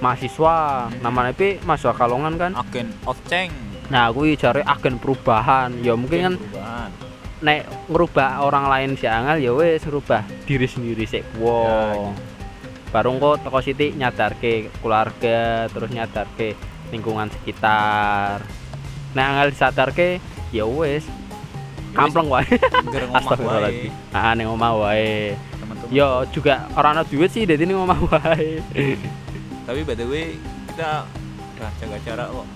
mahasiswa 0.01 0.89
Mhm. 0.91 1.01
namanya 1.01 1.33
pi 1.33 1.61
mahasiswa 1.63 1.95
kalongan 1.95 2.35
kan. 2.41 2.53
Agen 2.57 2.89
of 3.05 3.17
change 3.29 3.53
nah 3.93 4.09
aku 4.09 4.33
jare 4.35 4.65
agen 4.65 4.97
perubahan. 4.97 5.77
Ya 5.85 5.93
mungkin 5.93 6.21
kan 6.25 6.35
perubahan. 6.41 6.91
nek 7.45 7.61
ngerubah 7.93 8.41
orang 8.41 8.73
lain 8.73 8.91
si 8.97 9.05
angel 9.05 9.37
ya 9.37 9.53
wis 9.53 9.85
ngerubah 9.85 10.25
diri 10.49 10.65
sendiri 10.65 11.05
sik 11.05 11.21
Ya, 11.37 11.45
wow 11.45 12.17
baru 12.89 13.21
kok 13.21 13.45
toko 13.45 13.59
siti 13.61 13.93
nyadarke 13.93 14.71
keluarga 14.81 15.67
terus 15.69 15.91
nyadarke 15.91 16.55
lingkungan 16.89 17.29
sekitar. 17.29 18.41
Nek 19.13 19.25
angel 19.29 19.49
disadarke 19.53 20.09
ya 20.55 20.65
wis 20.65 21.05
kampleng 21.95 22.29
wae. 22.29 22.45
astagfirullahaladzim. 23.15 23.93
Ah 24.11 24.35
ning 24.35 24.51
omah 24.51 24.73
wae. 24.77 25.39
Yo 25.89 26.27
juga 26.35 26.67
orang 26.75 26.99
ana 26.99 27.03
duit 27.07 27.31
sih 27.31 27.47
dadi 27.47 27.65
ning 27.65 27.79
omah 27.79 27.99
wae. 28.11 28.59
Tapi 29.65 29.81
by 29.87 29.95
the 29.95 30.05
way 30.05 30.37
kita 30.75 31.07
udah 31.57 31.71
jaga 31.79 31.97
jarak 32.03 32.29
kok. 32.29 32.47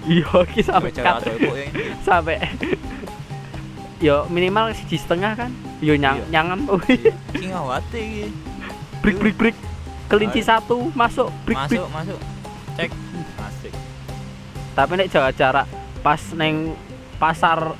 Iya 0.00 0.32
ki 0.48 0.60
jaga 0.62 0.70
sampai 0.72 0.90
jarak 0.96 1.20
ya 1.26 1.66
sampai 2.00 2.36
yo 4.00 4.24
minimal 4.32 4.72
siji 4.72 4.96
setengah 4.96 5.36
kan? 5.36 5.50
Yo 5.84 5.92
nyang 5.96 6.24
Iya. 6.24 6.40
nyangan. 6.40 6.58
Iki 7.36 7.46
ngawate 7.52 7.98
iki. 8.00 8.24
Break 9.00 9.16
break 9.20 9.36
break 9.36 9.56
kelinci 10.08 10.40
satu 10.40 10.88
masuk. 10.92 11.28
Break 11.44 11.58
masuk 11.68 11.84
masuk. 11.92 12.18
Cek. 12.76 12.90
Asik. 13.44 13.72
Tapi 14.72 14.92
nek 14.96 15.08
jaga 15.12 15.30
jarak 15.36 15.66
pas 16.00 16.20
neng 16.32 16.72
pasar 17.20 17.76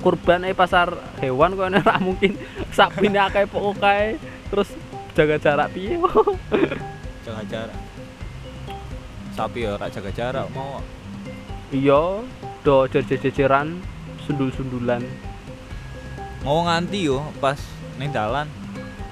kurban 0.00 0.42
eh 0.42 0.56
pasar 0.56 0.88
hewan 1.20 1.54
kok 1.54 1.68
ora 1.80 1.96
mungkin. 2.00 2.34
Sapi 2.72 3.06
akeh 3.08 3.44
pokok 3.46 3.76
kae 3.78 4.16
terus 4.48 4.72
jaga 5.12 5.36
jarak 5.36 5.68
piye? 5.70 6.00
Jaga 7.26 7.42
jarak. 7.46 7.78
Sapi 9.30 9.62
ya 9.62 9.76
rak 9.76 9.92
jaga 9.92 10.10
jarak 10.10 10.46
mau 10.50 10.80
iya 11.70 12.24
do 12.64 12.76
jejer-jejeran 12.88 13.78
sundul-sundulan. 14.26 15.04
Mau 16.42 16.64
nganti 16.64 17.06
yo 17.06 17.20
pas 17.38 17.60
ning 18.00 18.10
dalan. 18.10 18.48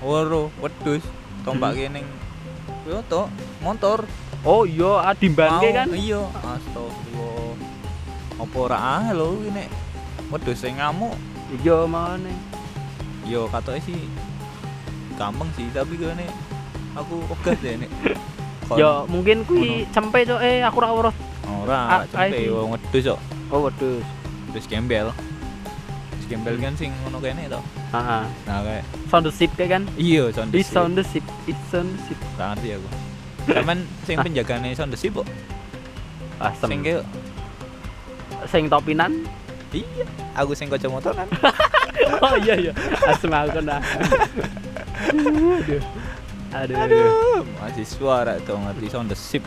Woro 0.01 0.49
wedhus 0.59 1.05
tombak 1.45 1.77
Hmm. 1.77 2.01
ning 2.01 2.07
yo 2.89 3.05
to 3.07 3.29
motor 3.61 4.03
oh 4.43 4.65
iya 4.65 5.13
adimbanke 5.13 5.69
kan? 5.75 5.93
iya. 5.93 6.23
Astagfirullah. 6.41 7.55
Apa 8.39 8.57
ora 8.59 8.79
ah 8.79 9.07
lho 9.13 9.39
ini 9.45 9.67
wedhus 10.29 10.59
sing 10.59 10.77
ngamuk. 10.77 11.15
Iya 11.59 11.85
mana 11.85 12.29
yo 13.25 13.49
katoke 13.49 13.81
sih 13.83 14.09
gampang 15.15 15.49
sih 15.53 15.69
tapi 15.71 15.97
kene 15.97 16.29
aku 16.95 17.21
ogah 17.27 17.53
deh 17.59 17.77
nek 17.77 17.91
kon- 18.65 18.79
ya 18.81 19.05
mungkin 19.05 19.45
kuwi 19.45 19.85
cempe 19.91 20.25
cok. 20.25 20.41
Eh 20.41 20.61
aku 20.61 20.77
ora 20.79 20.89
weruh 20.91 21.15
ora 21.65 21.81
Ah, 22.05 22.21
ae 22.21 22.29
sih. 22.31 22.49
wong 22.49 22.73
wedhus 22.73 23.05
kok 23.09 23.21
oh 23.49 23.67
wedhus. 23.67 24.05
Wedhus 24.49 24.67
gembel. 24.67 25.09
Gembel 26.29 26.61
kan 26.61 26.77
sing 26.77 26.93
ngono 27.01 27.25
kene 27.25 27.49
to 27.49 27.57
heeh 27.89 28.25
nah 28.45 28.61
kayak 28.61 28.85
sound 29.09 29.25
the 29.25 29.33
ship 29.33 29.49
kayak 29.57 29.81
kan? 29.81 29.83
Iya 29.97 30.29
sound 30.29 30.53
the 30.53 30.61
It's 30.61 30.69
ship. 30.69 30.77
on 30.79 30.93
the 30.93 31.01
ship, 31.03 31.25
it's 31.49 31.73
on 31.73 31.89
the 31.89 32.01
ship. 32.05 32.21
Ngerti 32.37 32.69
aku. 32.77 32.89
Cuman 33.49 33.79
sing 34.05 34.17
Ah. 34.17 34.25
penjagane 34.29 34.69
sound 34.77 34.93
the 34.93 35.01
ship 35.01 35.17
kok 35.17 35.25
Ah, 36.37 36.53
sing 36.53 36.85
kayak 36.85 37.01
sing 38.45 38.69
topinan. 38.69 39.25
Iya 39.73 40.05
Aku 40.39 40.57
sing 40.57 40.73
kacamata 40.73 41.13
kan 41.13 41.29
oh 42.25 42.35
iya 42.41 42.55
iya. 42.57 42.73
Asem 43.05 43.29
aku 43.29 43.61
nah. 43.61 43.83
Aduh. 45.09 45.83
Aduh. 46.55 46.77
Aduh. 46.79 47.41
Mahasiswa 47.61 48.15
rak 48.25 48.37
tuh 48.49 48.57
ngerti 48.57 48.87
sound 48.89 49.13
the 49.13 49.17
ship 49.19 49.45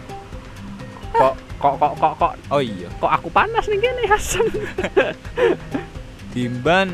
Kok 1.12 1.36
kok 1.58 1.76
kok 1.82 1.94
kok 1.98 2.14
kok 2.22 2.34
Oh 2.54 2.62
iya 2.62 2.88
kok 3.02 3.12
aku 3.12 3.28
panas 3.34 3.66
nih 3.68 3.80
kene 3.82 4.04
asem. 4.10 4.46
Dimban 6.32 6.94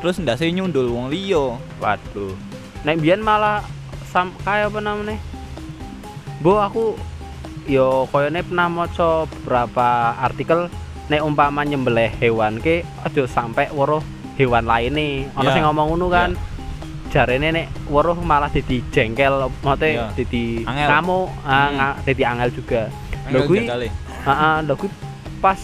Terus 0.00 0.20
ndak 0.20 0.40
saya 0.40 0.52
nyundul 0.52 0.88
wong 0.92 1.12
liya 1.12 1.60
Waduh. 1.80 2.34
Nek 2.84 3.00
biyen 3.02 3.20
malah 3.20 3.64
sam 4.08 4.32
kayak 4.46 4.72
apa 4.72 4.78
namanya? 4.80 5.18
Bu 6.40 6.56
aku 6.56 6.96
yo 7.66 8.06
koyone 8.14 8.40
pernah 8.46 8.70
maca 8.70 9.26
beberapa 9.26 10.14
artikel 10.22 10.70
nek 11.06 11.22
umpama 11.22 11.62
nyembelih 11.62 12.10
hewan 12.16 12.58
ke 12.58 12.82
aja 13.00 13.22
sampai 13.24 13.70
weruh 13.70 14.02
hewan 14.34 14.64
lain 14.64 14.92
nih. 14.92 15.14
Ono 15.34 15.46
Ya. 15.46 15.54
sing 15.54 15.62
ngomong 15.62 15.86
ngono 15.92 16.06
kan. 16.08 16.30
Jarene 17.06 17.48
nek 17.50 17.66
weruh 17.86 18.18
malah 18.18 18.50
dadi 18.50 18.82
jengkel, 18.90 19.48
Ya. 19.94 20.10
dadi 20.12 20.66
Angel. 20.66 20.88
kamu 20.90 21.18
ah, 21.42 21.68
Hmm. 21.70 22.02
dadi 22.02 22.22
angel 22.22 22.50
juga. 22.52 22.82
Lho 23.26 23.40
kuwi- 23.44 23.66
Heeh, 24.26 24.56
lho 24.62 24.74
kuwi 24.74 24.90
pas 25.38 25.58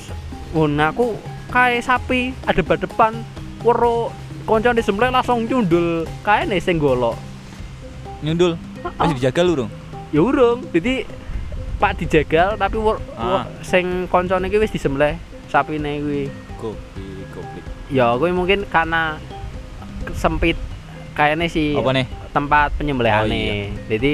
ngono 0.52 0.82
aku 0.84 1.06
kae 1.48 1.78
sapi 1.78 2.32
ada 2.42 2.62
depan 2.62 3.12
weruh 3.60 4.08
konco 4.42 4.70
disembelih 4.70 5.10
langsung 5.10 5.44
nyundul 5.44 6.06
kae 6.22 6.46
nih 6.46 6.58
sing 6.58 6.78
golok. 6.78 7.18
Nyundul 8.20 8.54
Masih 8.98 9.14
dijaga 9.14 9.42
lu 9.42 9.54
dong 9.56 9.70
ya 10.12 10.20
urung 10.20 10.60
jadi 10.68 11.08
pak 11.78 11.98
dijagal 11.98 12.54
tapi 12.54 12.76
wor, 12.76 13.00
Ah. 13.16 13.42
wor- 13.42 13.48
sing 13.62 14.06
koncone 14.06 14.46
iki 14.46 14.60
wis 14.60 14.70
disembelih 14.70 15.16
sapine 15.52 16.00
kuwi. 16.00 16.24
Goblik 16.56 17.28
Goblik 17.30 17.64
ya 17.92 18.16
kuwi 18.16 18.32
mungkin 18.32 18.64
karena 18.66 19.20
sempit 20.16 20.56
kayaknya 21.12 21.44
si 21.46 21.76
Apa 21.76 21.92
nih? 21.92 22.06
tempat 22.32 22.72
penyembelihane 22.80 23.28
Oh, 23.28 23.36
iya. 23.36 23.68
jadi 23.86 24.12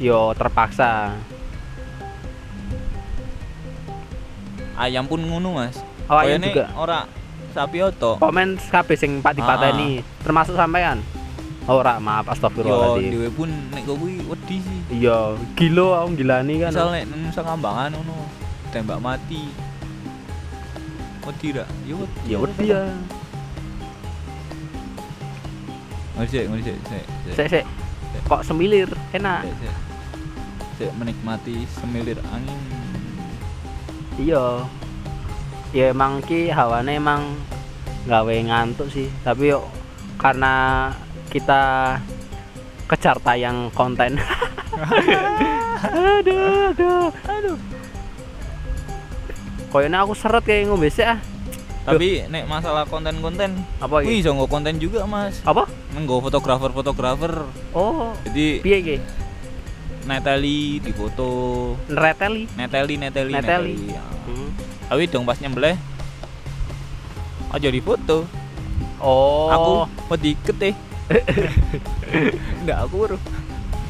yo 0.00 0.32
terpaksa. 0.32 1.12
Ayam 4.72 5.04
pun 5.04 5.20
ngono 5.20 5.60
mas. 5.60 5.76
Oh 6.08 6.16
ayam 6.16 6.40
Kayaknya 6.40 6.48
juga. 6.48 6.64
Ora 6.74 7.00
Sapi 7.52 7.84
oto. 7.84 8.16
Komen 8.16 8.56
kabeh 8.56 8.96
sing 8.96 9.20
pak 9.20 9.36
dipateni 9.36 10.00
termasuk 10.24 10.56
sampean. 10.56 11.04
Oh, 11.68 11.78
ora 11.78 12.00
maaf 12.00 12.24
Yo 12.24 12.32
astagfirullahaladzim. 12.32 13.12
dhewe 13.12 13.28
pun 13.30 13.50
nek 13.70 13.84
kuwi 13.84 14.24
wedi 14.24 14.56
sih. 14.58 14.78
Iya 14.88 15.36
gila 15.52 16.00
aku 16.00 16.16
gilani 16.16 16.54
kan. 16.58 16.72
Misal 16.72 16.88
nek 16.90 17.04
nang 17.06 17.22
Sakambangan 17.28 17.92
ngono 17.92 18.16
tembak 18.72 18.98
mati 18.98 19.52
wedi 21.26 21.48
ra 21.54 21.64
yo 21.86 22.02
ya 22.26 22.36
wedi 22.42 22.66
ya 22.70 22.82
Ngono 26.12 26.28
sik 26.28 26.44
ngono 26.44 26.60
sik 26.60 26.76
sik 26.76 27.04
sik, 27.24 27.34
sik 27.34 27.48
sik 27.48 27.64
kok 28.28 28.44
semilir? 28.44 28.88
Enak. 29.16 29.48
Sik, 29.48 29.56
sik. 29.64 29.74
Sik, 30.76 30.90
menikmati 31.00 31.64
semilir 31.80 32.18
angin. 32.28 32.60
Iya. 34.20 34.68
Ya 35.72 35.88
emang 35.88 36.20
ki 36.20 36.52
hawane 36.52 37.00
emang 37.00 37.32
gawe 38.04 38.34
ngantuk 38.44 38.92
sih. 38.92 39.08
Tapi 39.24 39.56
yuk 39.56 39.64
karena 40.20 40.88
kita 41.32 41.96
kejar 42.92 43.16
tayang 43.24 43.72
konten. 43.72 44.20
Aduh 46.20 46.72
aduh. 46.72 47.08
Aduh 47.24 47.81
koyone 49.72 49.96
aku 49.96 50.12
seret 50.12 50.44
kayak 50.44 50.68
ngombe 50.68 50.92
sih 50.92 51.02
ah. 51.02 51.16
Tapi 51.82 52.30
nek 52.30 52.46
masalah 52.46 52.86
konten-konten 52.86 53.58
apa 53.82 54.06
iki? 54.06 54.22
Iso 54.22 54.30
nggo 54.30 54.46
konten 54.46 54.78
juga 54.78 55.02
mas. 55.02 55.42
Apa? 55.42 55.66
Nggo 55.98 56.22
fotografer-fotografer. 56.22 57.42
Oh 57.74 58.14
jadi 58.22 58.62
piye 58.62 58.76
iki? 58.78 58.96
Neteli 60.06 60.78
di 60.78 60.92
foto 60.94 61.26
nereteli 61.86 62.50
neteli 62.58 62.94
neteli 62.98 63.32
Neteli. 63.38 63.74
ya. 63.94 64.02
Hmm. 64.26 64.50
tapi 64.90 65.06
dong 65.06 65.22
pas 65.22 65.38
nyembelih 65.38 65.78
aja 67.54 67.68
di 67.70 67.78
foto 67.78 68.26
oh. 68.98 69.46
Aku 69.54 69.72
mau 69.86 70.16
diket 70.18 70.58
eh. 70.62 70.74
Enggak 72.62 72.78
aku 72.82 72.94
baru 73.06 73.18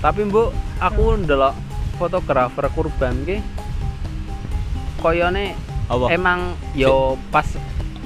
tapi 0.03 0.21
mbok 0.27 0.51
aku 0.83 1.17
ndelok 1.23 1.55
fotografer 1.97 2.67
kurban 2.75 3.23
ki 3.23 3.39
koyone 5.01 5.57
apa 5.93 6.09
emang 6.09 6.57
yo 6.73 7.21
pas 7.29 7.45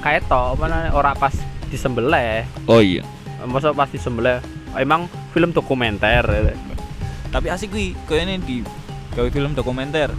kayak 0.03 0.27
to 0.27 0.43
namanya 0.59 0.91
ora 0.91 1.15
pas 1.15 1.31
disembelih. 1.71 2.43
Oh 2.67 2.83
iya. 2.83 3.07
Masa 3.47 3.71
pas 3.71 3.87
disembelih 3.87 4.43
emang 4.75 5.07
film 5.31 5.55
dokumenter. 5.55 6.27
Tapi 7.31 7.47
asik 7.47 7.71
kuwi 7.71 7.95
kayaknya 8.03 8.43
di 8.43 8.59
gawe 9.15 9.29
film 9.31 9.55
dokumenter. 9.55 10.11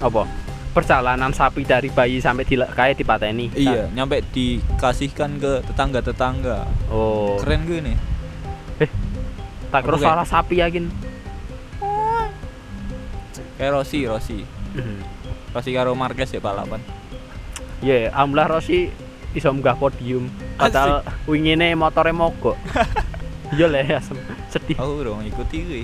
Apa? 0.00 0.24
Perjalanan 0.72 1.36
sapi 1.36 1.68
dari 1.68 1.92
bayi 1.92 2.24
sampai 2.24 2.48
di 2.48 2.56
kayak 2.56 2.96
dipateni. 2.96 3.52
Iya 3.52 3.92
nyampe 3.92 4.24
dikasihkan 4.32 5.36
ke 5.36 5.52
tetangga 5.68 6.00
tetangga 6.00 6.64
oh. 6.88 7.36
Keren 7.36 7.68
gue 7.68 7.80
nih 7.84 7.98
tak 9.68 9.84
kira 9.84 9.98
salah 10.00 10.24
sapi 10.24 10.64
yakin 10.64 10.88
kayak 13.60 13.72
Rossi 13.74 14.08
Rossi 14.08 14.40
Rossi 15.54 15.70
karo 15.72 15.96
Marquez 15.96 16.32
ya 16.32 16.40
balapan 16.42 16.80
ya 17.80 18.10
alhamdulillah 18.12 18.58
Rosi 18.58 18.90
iso 19.36 19.52
munggah 19.52 19.76
podium. 19.76 20.32
Padahal 20.56 21.04
wingine 21.28 21.76
motore 21.76 22.10
mogok. 22.16 22.56
Iya 23.48 23.64
le 23.64 23.80
asem 23.96 24.20
sedih. 24.52 24.76
Aku 24.76 25.00
dong 25.00 25.24
ikuti 25.24 25.64
gue 25.64 25.82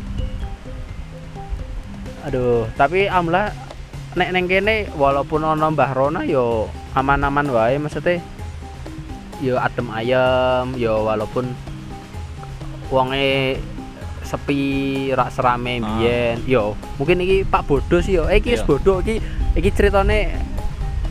aduh 2.24 2.64
tapi 2.80 3.04
alhamdulillah 3.04 3.52
nek 4.16 4.32
neng 4.32 4.48
kene 4.48 4.88
walaupun 4.96 5.44
ono 5.44 5.68
Mbah 5.76 5.92
Rona 5.92 6.20
yo 6.24 6.72
aman-aman 6.96 7.44
wae 7.52 7.76
maksudnya 7.76 8.24
yo 9.44 9.60
adem 9.60 9.92
ayem 9.92 10.72
yo 10.80 11.04
walaupun 11.04 11.52
wonge 12.88 13.60
sepi 14.24 14.60
rak 15.10 15.30
serame 15.30 15.78
Ah. 15.78 15.86
biyen 15.94 16.36
yo 16.44 16.72
mungkin 16.96 17.20
iki 17.20 17.42
Pak 17.42 17.64
Bodo 17.64 18.00
sih 18.00 18.16
yo. 18.16 18.26
Eh 18.26 18.38
iki 18.38 18.52
wis 18.52 18.60
Iya. 18.60 18.66
bodoh 18.66 18.98
iki 18.98 19.20
iki 19.54 19.70
ceritane 19.70 20.34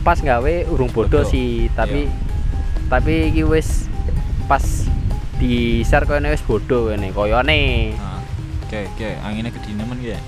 pas 0.00 0.18
gawe 0.18 0.54
urung 0.66 0.88
bodoh 0.88 1.22
Bodoh. 1.22 1.24
sih. 1.24 1.72
Tapi 1.72 2.10
tapi 2.86 3.30
iki 3.30 3.42
wis 3.42 3.88
pas 4.44 4.62
di 5.34 5.80
share 5.82 6.04
koyo 6.04 6.22
wis 6.24 6.42
bodoh 6.42 6.88
kene 6.88 7.10
koyone. 7.10 7.92
Nah 7.92 8.20
oke 8.62 8.78
oke. 8.92 9.08
Anginnya 9.20 9.50
gede 9.50 9.70
nemen 9.72 9.98
ya? 9.98 10.18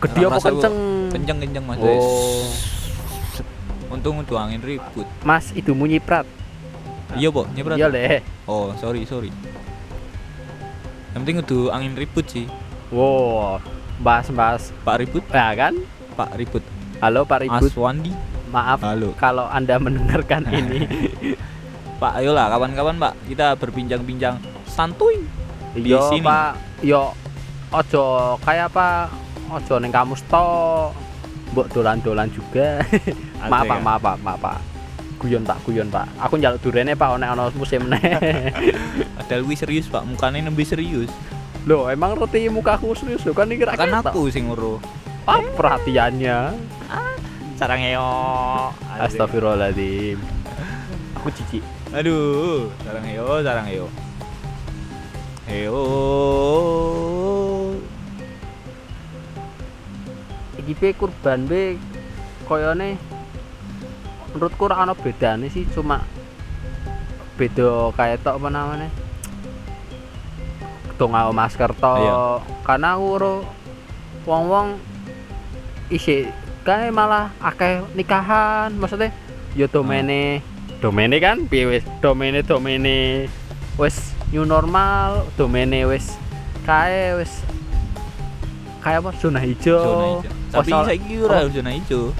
Gede 0.00 0.20
apa 0.22 0.36
kenceng? 0.38 0.74
kenceng 1.08 1.38
kenceng 1.38 1.64
mas 1.64 1.78
oh. 1.78 2.44
Untung 3.88 4.18
untuk 4.18 4.34
angin 4.34 4.58
ribut. 4.58 5.06
Mas 5.22 5.54
idumu 5.54 5.86
nyiprat. 5.86 6.26
Iya 7.14 7.30
po 7.30 7.46
nyeprat 7.48 7.78
iya 7.78 7.86
le. 7.86 8.26
Oh 8.44 8.74
sorry 8.74 9.06
sorry 9.06 9.30
yang 11.14 11.22
penting 11.22 11.38
udah 11.46 11.78
angin 11.78 11.94
ribut 11.94 12.26
sih. 12.26 12.50
Wow 12.90 13.62
bahas-bahas 14.02 14.74
Pak 14.82 14.96
ribut? 15.04 15.22
Ya 15.30 15.54
kan? 15.54 15.74
Pak 16.18 16.34
ribut. 16.34 16.64
Halo 16.98 17.22
Pak 17.22 17.46
Ribut. 17.46 17.70
Aswandi 17.70 18.10
maaf 18.54 18.86
halo. 18.86 19.10
kalau 19.18 19.50
anda 19.50 19.78
mendengarkan 19.78 20.46
ini. 20.58 20.86
Pak 22.02 22.18
ayolah 22.18 22.50
kawan-kawan 22.50 22.98
Pak. 22.98 23.14
Kita 23.30 23.54
berbincang-bincang 23.58 24.42
santuy 24.66 25.22
Di 25.74 25.94
yo 25.94 26.02
sini. 26.10 26.26
Pak. 26.26 26.52
Yo 26.82 27.14
ojo 27.70 28.04
kayak 28.42 28.74
apa? 28.74 29.10
Ojo 29.50 29.78
neng 29.78 29.94
kamus 29.94 30.22
to 30.26 30.46
mbok 31.54 31.70
dolan-dolan 31.70 32.26
juga. 32.34 32.82
Maaf 33.52 33.68
pak 33.68 33.78
maaf 33.84 34.00
pak 34.02 34.16
maaf 34.24 34.38
pak 34.40 34.73
guyon 35.24 35.42
pak 35.48 35.56
guyon 35.64 35.88
pak 35.88 36.04
aku 36.20 36.36
njaluk 36.36 36.60
durene 36.60 36.92
pak 36.92 37.16
ono 37.16 37.24
ono 37.32 37.48
musim 37.56 37.88
meneh 37.88 38.20
Padahal 39.24 39.40
gue 39.48 39.56
serius 39.56 39.88
pak, 39.88 40.04
mukanya 40.04 40.44
nembe 40.44 40.60
serius. 40.68 41.08
Loh, 41.64 41.88
emang 41.88 42.12
roti 42.12 42.44
mukaku 42.52 42.92
serius 42.92 43.24
lho 43.24 43.32
kan 43.32 43.48
ini 43.48 43.56
kira 43.56 43.72
Kan 43.72 43.88
aku 43.88 44.28
sing 44.28 44.52
nguru. 44.52 44.76
Ah, 45.24 45.40
perhatiannya. 45.56 46.52
Sarang 47.56 47.80
yo. 47.80 48.04
Astagfirullahaladzim. 49.00 50.20
Aku 51.16 51.32
cici. 51.32 51.64
Aduh, 51.96 52.68
sarang 52.84 53.08
yo, 53.08 53.40
sarang 53.40 53.66
yo. 53.72 53.88
Yo. 55.48 55.80
Iki 60.60 60.72
pe 60.76 60.92
kurban 60.92 61.48
be 61.48 61.80
koyone 62.44 63.00
menurutku 64.34 64.66
ora 64.66 64.82
ana 64.82 64.98
bedane 64.98 65.46
sih 65.46 65.62
cuma 65.70 66.02
beda 67.38 67.94
kayak 67.94 68.26
tok 68.26 68.42
apa 68.42 68.48
namanya? 68.50 68.90
Do 70.98 71.06
nggawa 71.06 71.30
masker 71.30 71.70
tok. 71.78 71.98
Iya. 72.02 72.18
karena 72.66 72.98
aku 72.98 73.08
ro 73.18 73.34
wong-wong 74.26 74.78
isi 75.90 76.26
kae 76.66 76.90
malah 76.90 77.30
akeh 77.38 77.84
nikahan 77.94 78.72
maksudnya 78.74 79.14
ya 79.54 79.70
domene 79.70 80.42
domene 80.82 81.16
kan? 81.22 81.46
Piye 81.46 81.70
wis? 81.70 81.84
Domene 82.02 82.42
domene 82.42 83.30
wis 83.78 84.14
new 84.34 84.42
normal 84.42 85.30
domene 85.38 85.86
wis 85.86 86.18
kae 86.66 87.14
wis 87.18 87.42
kayak 88.82 89.00
apa? 89.00 89.10
Zona 89.16 89.40
hijau, 89.40 89.80
Zona 89.80 90.06
hijau. 90.20 90.32
Tapi 90.54 90.70
saiki 90.70 91.14
ora 91.24 91.48
zona 91.48 91.70
hijau. 91.72 92.12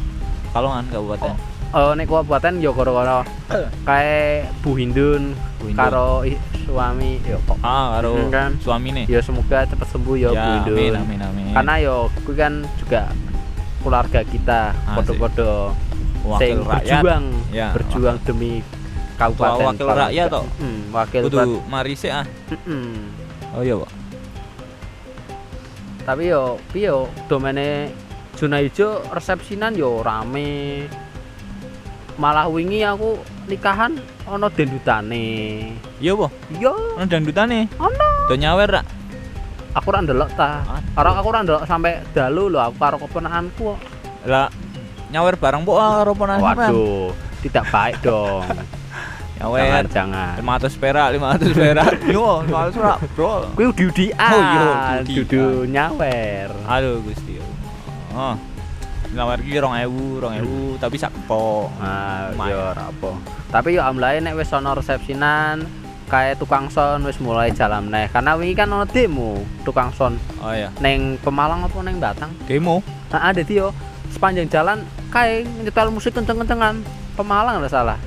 Kalongan 0.54 0.86
kabupaten. 0.88 1.34
oh 1.34 1.53
nek 1.92 2.06
kabupaten 2.06 2.54
yo 2.58 2.70
gara-gara 2.70 3.26
kae 3.88 4.46
Bu 4.62 4.74
Hindun 4.74 5.34
Bu 5.58 5.64
Hindun. 5.66 5.76
karo 5.76 6.22
i- 6.22 6.38
suami 6.56 7.20
yo 7.20 7.36
kok 7.44 7.58
Ah, 7.60 7.98
karo 7.98 8.14
Hmm, 8.16 8.30
kan. 8.30 8.50
suamine. 8.58 9.04
ya 9.04 9.20
semoga 9.20 9.62
cepat 9.64 9.84
sembuh 9.86 10.16
ya, 10.16 10.28
Bu 10.28 10.34
Ya, 10.34 10.44
Hindun 10.56 10.78
amin 10.78 10.94
amin 10.96 11.20
amin. 11.20 11.44
karena 11.52 11.74
yo 11.78 11.94
kuwi 12.20 12.34
kan 12.34 12.54
juga 12.76 13.10
keluarga 13.80 14.20
kita 14.22 14.60
Asik. 14.72 14.94
podo-podo 14.96 15.52
wakil 16.24 16.40
sing 16.40 16.56
rakyat 16.62 16.88
berjuang 16.96 17.24
Ya, 17.50 17.68
berjuang 17.70 18.16
demi 18.22 18.52
kabupaten 19.14 19.66
wakil 19.68 19.86
rakyat 19.86 20.26
toh. 20.28 20.44
Hmm, 20.56 20.80
wakil 20.90 21.20
kudu 21.22 21.38
mari 21.66 21.92
sik 21.92 22.12
ah. 22.12 22.24
Mm-mm. 22.48 22.86
Oh 23.52 23.60
iya, 23.60 23.76
Pak. 23.76 23.90
tapi 26.04 26.28
yo 26.28 26.42
piye 26.68 26.86
yo 26.86 27.08
domene 27.26 27.88
zona 28.34 28.58
hijau 28.58 29.00
resepsinan 29.08 29.72
yo 29.72 30.00
rame 30.00 30.84
malah 32.14 32.46
wingi 32.46 32.80
aku 32.80 33.18
nikahan 33.44 33.98
ono 34.24 34.46
dendutane 34.48 35.26
Iya, 35.98 36.12
Po. 36.14 36.28
yo 36.56 36.72
Ono 36.94 37.04
dangdutane. 37.04 37.66
ono 37.76 38.08
Do 38.24 38.34
nyawer 38.34 38.68
rak. 38.70 38.86
aku 39.74 39.86
ora 39.90 40.00
ndelok 40.00 40.30
ta. 40.32 40.62
Ora 40.94 41.18
aku 41.18 41.26
ora 41.28 41.40
ndelok 41.42 41.66
sampai 41.66 41.98
dalu 42.14 42.46
lho 42.48 42.62
aku 42.62 42.76
karo 42.78 42.96
keponakanku 43.02 43.74
kok. 43.74 43.78
Lah 44.24 44.46
nyawer 45.10 45.34
bareng 45.34 45.62
po 45.62 45.74
ah, 45.76 46.00
karo. 46.00 46.12
Waduh, 46.14 47.10
tidak 47.42 47.64
baik 47.68 47.98
dong. 48.00 48.46
Nyawer. 49.34 49.82
jangan, 49.90 50.38
jangan. 50.38 50.62
500 50.70 50.78
perak, 50.78 51.08
500 51.18 51.58
perak. 51.58 51.92
Yo, 52.14 52.46
500 52.46 52.70
perak, 52.70 52.98
Bro. 53.18 53.50
Kuwi 53.58 53.66
udi-udian. 53.66 54.14
Oh, 54.14 54.40
iya, 54.46 55.02
dudu 55.02 55.66
nyawer. 55.66 56.48
Aduh, 56.70 57.02
Gusti. 57.02 57.42
Oh. 58.14 58.38
Nyawer 59.12 59.38
ki 59.38 59.52
2000, 59.52 60.22
2000 60.22 60.80
tapi 60.80 60.96
sak 60.96 61.12
po. 61.24 61.68
Lumayan. 62.32 62.48
yo 62.48 62.58
ora 62.64 62.84
apa. 62.88 63.10
Tapi 63.50 63.68
yo 63.74 63.82
amlae 63.82 64.18
nek 64.18 64.34
wis 64.34 64.50
ana 64.50 64.72
resepsinan 64.72 65.66
kayak 66.04 66.36
tukang 66.36 66.68
son 66.68 67.00
wis 67.02 67.16
mulai 67.16 67.48
jalan 67.50 67.88
neh 67.88 68.06
karena 68.06 68.36
wingi 68.36 68.52
kan 68.52 68.68
ono 68.68 68.84
demo 68.84 69.40
tukang 69.64 69.88
son 69.90 70.20
Oh 70.36 70.52
iya. 70.52 70.68
neng 70.76 71.16
Pemalang 71.16 71.64
apa 71.64 71.80
neng 71.80 71.96
Batang 71.96 72.28
Demo. 72.44 72.84
nah 73.08 73.32
ada 73.32 73.40
yo 73.40 73.72
sepanjang 74.10 74.46
jalan 74.46 74.84
kayak 75.08 75.48
nyetel 75.64 75.88
musik 75.88 76.12
kenceng-kencengan 76.12 76.84
Pemalang 77.16 77.56
lah 77.56 77.70
salah 77.72 77.98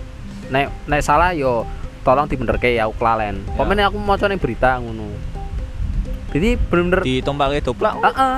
nek 0.48 0.70
nek 0.86 1.02
salah 1.02 1.34
yo 1.34 1.66
tolong 2.06 2.30
dibenerke 2.30 2.70
ya 2.70 2.86
aku 2.86 3.02
kelalen 3.02 3.42
Ya. 3.50 3.54
komen 3.58 3.82
aku 3.82 3.98
mau 3.98 4.14
ning 4.14 4.38
berita 4.38 4.78
ngono 4.78 5.10
jadi 6.30 6.54
bener-bener 6.60 7.02
Ditompake 7.02 7.66
doplak. 7.66 7.98
heeh 7.98 8.38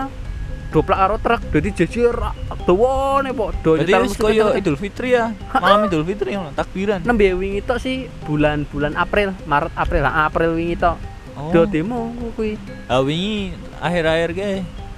doplak 0.69 0.97
karo 0.97 1.15
truk 1.17 1.41
jadi 1.49 1.69
jejer 1.75 2.13
dawane 2.61 3.31
pok 3.31 3.49
do 3.59 3.71
Jadi 3.73 3.89
nyetel 3.89 4.03
musik 4.05 4.21
koyo. 4.21 4.45
Idul 4.53 4.77
Fitri 4.77 5.09
ya. 5.11 5.33
Malam 5.55 5.89
Idul 5.89 6.03
Fitri 6.03 6.29
ngono, 6.31 6.53
takbiran. 6.53 7.01
nembe 7.01 7.33
wingi 7.33 7.59
tok 7.59 7.77
sih 7.77 8.05
bulan-bulan 8.23 8.93
April 8.93 9.33
Maret 9.43 9.73
April 9.73 10.03
ah, 10.03 10.25
April 10.25 10.53
wingi 10.53 10.77
tok 10.77 10.97
Oh. 11.39 11.55
do 11.55 11.63
demo 11.63 12.11
kuwi 12.35 12.59
Ah 12.85 12.99
wingi 12.99 13.55
akhir-akhir 13.79 14.29
ge 14.33 14.51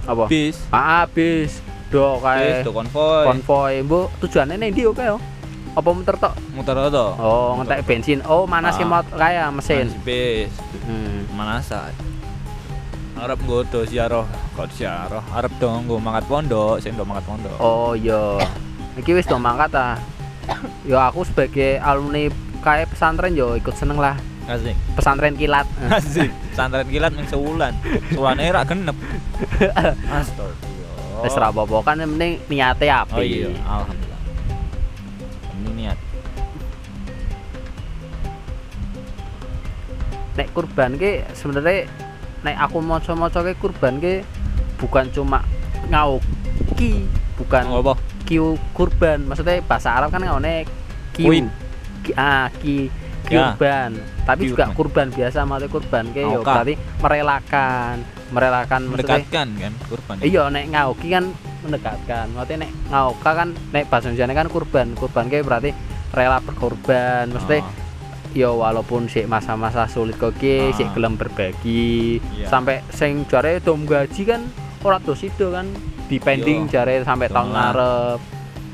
apa 0.04 0.26
bis. 0.26 0.58
ah 0.74 1.06
bis 1.06 1.62
do 1.88 2.18
Bis 2.18 2.24
kae 2.24 2.66
do 2.66 2.74
konvoy. 2.74 3.24
konvoy 3.30 3.74
mbok 3.86 4.10
tujuannya 4.18 4.58
ning 4.58 4.74
ndi 4.74 4.82
yo 4.82 5.22
apa 5.72 5.90
muter 5.94 6.18
tok 6.18 6.34
Muter 6.52 6.76
to. 6.90 7.06
Oh, 7.16 7.56
ngetek 7.56 7.86
bensin. 7.86 8.20
Oh, 8.26 8.44
mana 8.44 8.74
sih 8.74 8.82
Ah. 8.82 8.90
mot 8.92 9.06
kayak 9.08 9.54
mesin. 9.54 9.88
Bis. 10.04 10.50
Hmm. 10.84 11.30
Manasa. 13.22 13.38
Arep 13.38 13.40
nggodo 13.46 13.80
siaroh, 13.86 14.26
kok 14.58 14.70
siaroh. 14.74 15.22
Arep 15.34 15.54
dong 15.62 15.86
nggo 15.86 16.02
mangkat 16.02 16.26
pondok, 16.26 16.82
sing 16.82 16.98
do 16.98 17.06
mangkat 17.06 17.26
pondok. 17.30 17.58
Oh, 17.62 17.94
iya. 17.94 18.42
Iki 18.98 19.14
wis 19.14 19.30
do 19.30 19.38
mangkat 19.38 19.72
ah. 19.78 19.96
Yo 20.84 20.98
aku 20.98 21.22
sebagai 21.24 21.78
alumni 21.80 22.28
kayak 22.66 22.90
pesantren 22.92 23.38
yo 23.38 23.54
ikut 23.54 23.78
seneng 23.78 24.02
lah. 24.02 24.18
Asik. 24.50 24.74
Pesantren 24.98 25.38
kilat. 25.38 25.70
Asik. 26.02 26.34
Santren 26.58 26.90
kilat 26.90 27.14
ming 27.14 27.30
sewulan. 27.30 27.78
Sewulane 28.10 28.50
ra 28.50 28.66
genep. 28.66 28.98
Astagfirullah. 30.18 31.22
Wis 31.22 31.38
ra 31.38 31.54
apa-apa 31.54 31.78
kan 31.86 32.02
yang 32.02 32.18
penting 32.18 32.34
niate 32.50 32.90
api. 32.90 33.14
Oh 33.16 33.22
iya, 33.22 33.48
alhamdulillah. 33.64 34.22
Ini 35.62 35.70
niat. 35.78 35.98
Nek 40.42 40.48
kurban 40.58 40.98
ki 40.98 41.22
sebenarnya 41.38 41.86
nek 42.42 42.56
aku 42.60 42.78
maca-maca 42.80 43.40
ki 43.42 43.54
kurban 43.56 43.98
ki 43.98 44.26
bukan 44.76 45.06
cuma 45.10 45.46
ngauki, 45.88 47.06
bukan 47.38 47.64
Apa? 47.72 47.94
kiu 48.24 48.56
kurban. 48.72 49.24
Maksudnya 49.24 49.62
bahasa 49.62 49.94
Arab 49.94 50.10
kan 50.10 50.22
ngaone 50.22 50.66
kiu. 51.12 51.46
Ki, 52.02 52.12
ah, 52.16 52.50
ki 52.56 52.90
Ya. 53.24 53.54
kurban. 53.54 53.94
Tapi 54.26 54.50
juga 54.50 54.66
Kurban. 54.74 55.08
biasa 55.08 55.46
maksudnya 55.46 55.70
kurban 55.70 56.06
ki 56.10 56.20
yo 56.20 56.42
berarti 56.42 56.74
merelakan, 57.00 57.96
merelakan 58.30 58.82
maksudnya 58.84 59.22
Mendekatkan 59.22 59.48
kan 59.56 59.74
kurban. 59.86 60.16
iya 60.20 60.44
nek 60.48 60.66
ngauki 60.68 61.08
kan 61.08 61.26
mendekatkan. 61.62 62.26
Maksudnya 62.34 62.58
nek 62.66 62.72
ngauka 62.90 63.32
kan 63.32 63.48
nek 63.70 63.84
bahasa 63.88 64.10
Indonesia 64.10 64.34
kan 64.34 64.50
kurban. 64.50 64.88
Kurban 64.94 65.26
ki 65.28 65.46
berarti 65.46 65.70
rela 66.12 66.42
berkorban. 66.42 67.30
Maksudnya 67.30 67.62
Oh, 67.62 67.70
ya 68.32 68.48
walaupun 68.48 69.06
sik 69.06 69.26
masa-masa 69.26 69.86
sulit 69.86 70.16
kok 70.16 70.36
ki 70.36 70.70
Ah. 70.70 70.74
sik 70.74 70.90
gelem 70.92 71.16
berbagi 71.16 72.18
Iya. 72.32 72.48
sampai 72.48 72.80
sing 72.90 73.24
jare 73.26 73.60
dom 73.60 73.84
gaji 73.84 74.24
kan 74.24 74.42
ora 74.82 74.98
do 74.98 75.12
sido 75.12 75.52
kan 75.52 75.68
dipending 76.08 76.66
Yo. 76.66 76.72
jare 76.74 77.02
sampai 77.02 77.28
tahun 77.28 77.46
Doang. 77.46 77.52
ngarep 77.54 78.20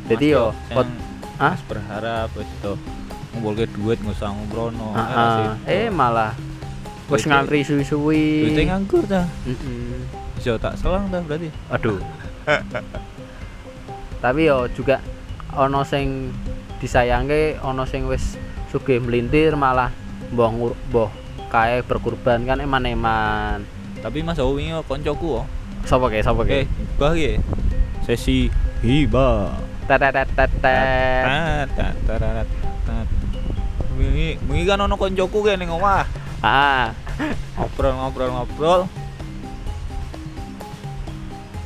jadi 0.07 0.25
yo 0.29 0.45
pot-? 0.71 1.05
Mas 1.37 1.61
berharap 1.63 2.33
wis 2.33 2.49
to 2.59 2.73
ngumpulke 3.29 3.69
duit 3.69 3.97
nggak 3.97 4.09
usah 4.11 4.29
ngumbrono. 4.31 4.89
Ah, 4.91 5.05
ah. 5.05 5.53
eh 5.63 5.85
malah 5.87 6.33
wis 7.07 7.21
Duitnya- 7.21 7.29
ngantri 7.39 7.61
suwi-suwi 7.61 8.25
Duitnya 8.43 8.65
nganggur 8.71 9.05
dah. 9.05 9.25
Mm-mm. 9.43 10.01
Bisa 10.33 10.57
tak 10.57 10.73
selang 10.75 11.05
dah 11.07 11.21
berarti. 11.21 11.49
aduh 11.67 12.01
tapi 14.17 14.45
yo 14.45 14.65
juga 14.71 14.97
ono 15.51 15.81
sing 15.83 16.33
disayangke 16.77 17.57
ono 17.59 17.83
sing 17.83 18.05
wis 18.05 18.37
sugih 18.67 18.99
melintir 18.99 19.55
malah 19.55 19.91
ngur- 20.31 20.75
mbah 20.91 21.11
kae 21.47 21.79
berkurban 21.87 22.43
kan 22.43 22.59
eman-eman 22.59 23.63
Tapi 23.97 24.21
Mas 24.21 24.37
Owi 24.37 24.69
koncoku 24.85 25.41
oh. 25.41 25.45
sapa 25.87 26.05
ke 26.11 26.21
sapa 26.21 26.45
ke 26.45 26.63
Oke, 26.63 26.69
hibah 26.69 27.13
ya. 27.17 27.31
Sesi 28.05 28.51
hibah. 28.85 29.57
tet 29.89 29.97
tet 29.97 30.13
tet 30.13 30.29
tet 30.35 30.51
tet. 30.61 31.23
Tat, 31.25 31.67
tat, 31.73 31.95
tararat, 32.05 32.47
tat. 32.85 33.07
Wingi, 33.97 34.37
wingi 34.45 34.63
kan 34.69 34.83
ono 34.85 34.93
koncoku 34.99 35.41
kayak 35.41 35.57
ning 35.57 35.73
omah. 35.73 36.05
ah 36.45 36.93
Ngobrol 37.57 37.93
ngobrol 37.97 38.29
ngobrol. 38.29 38.81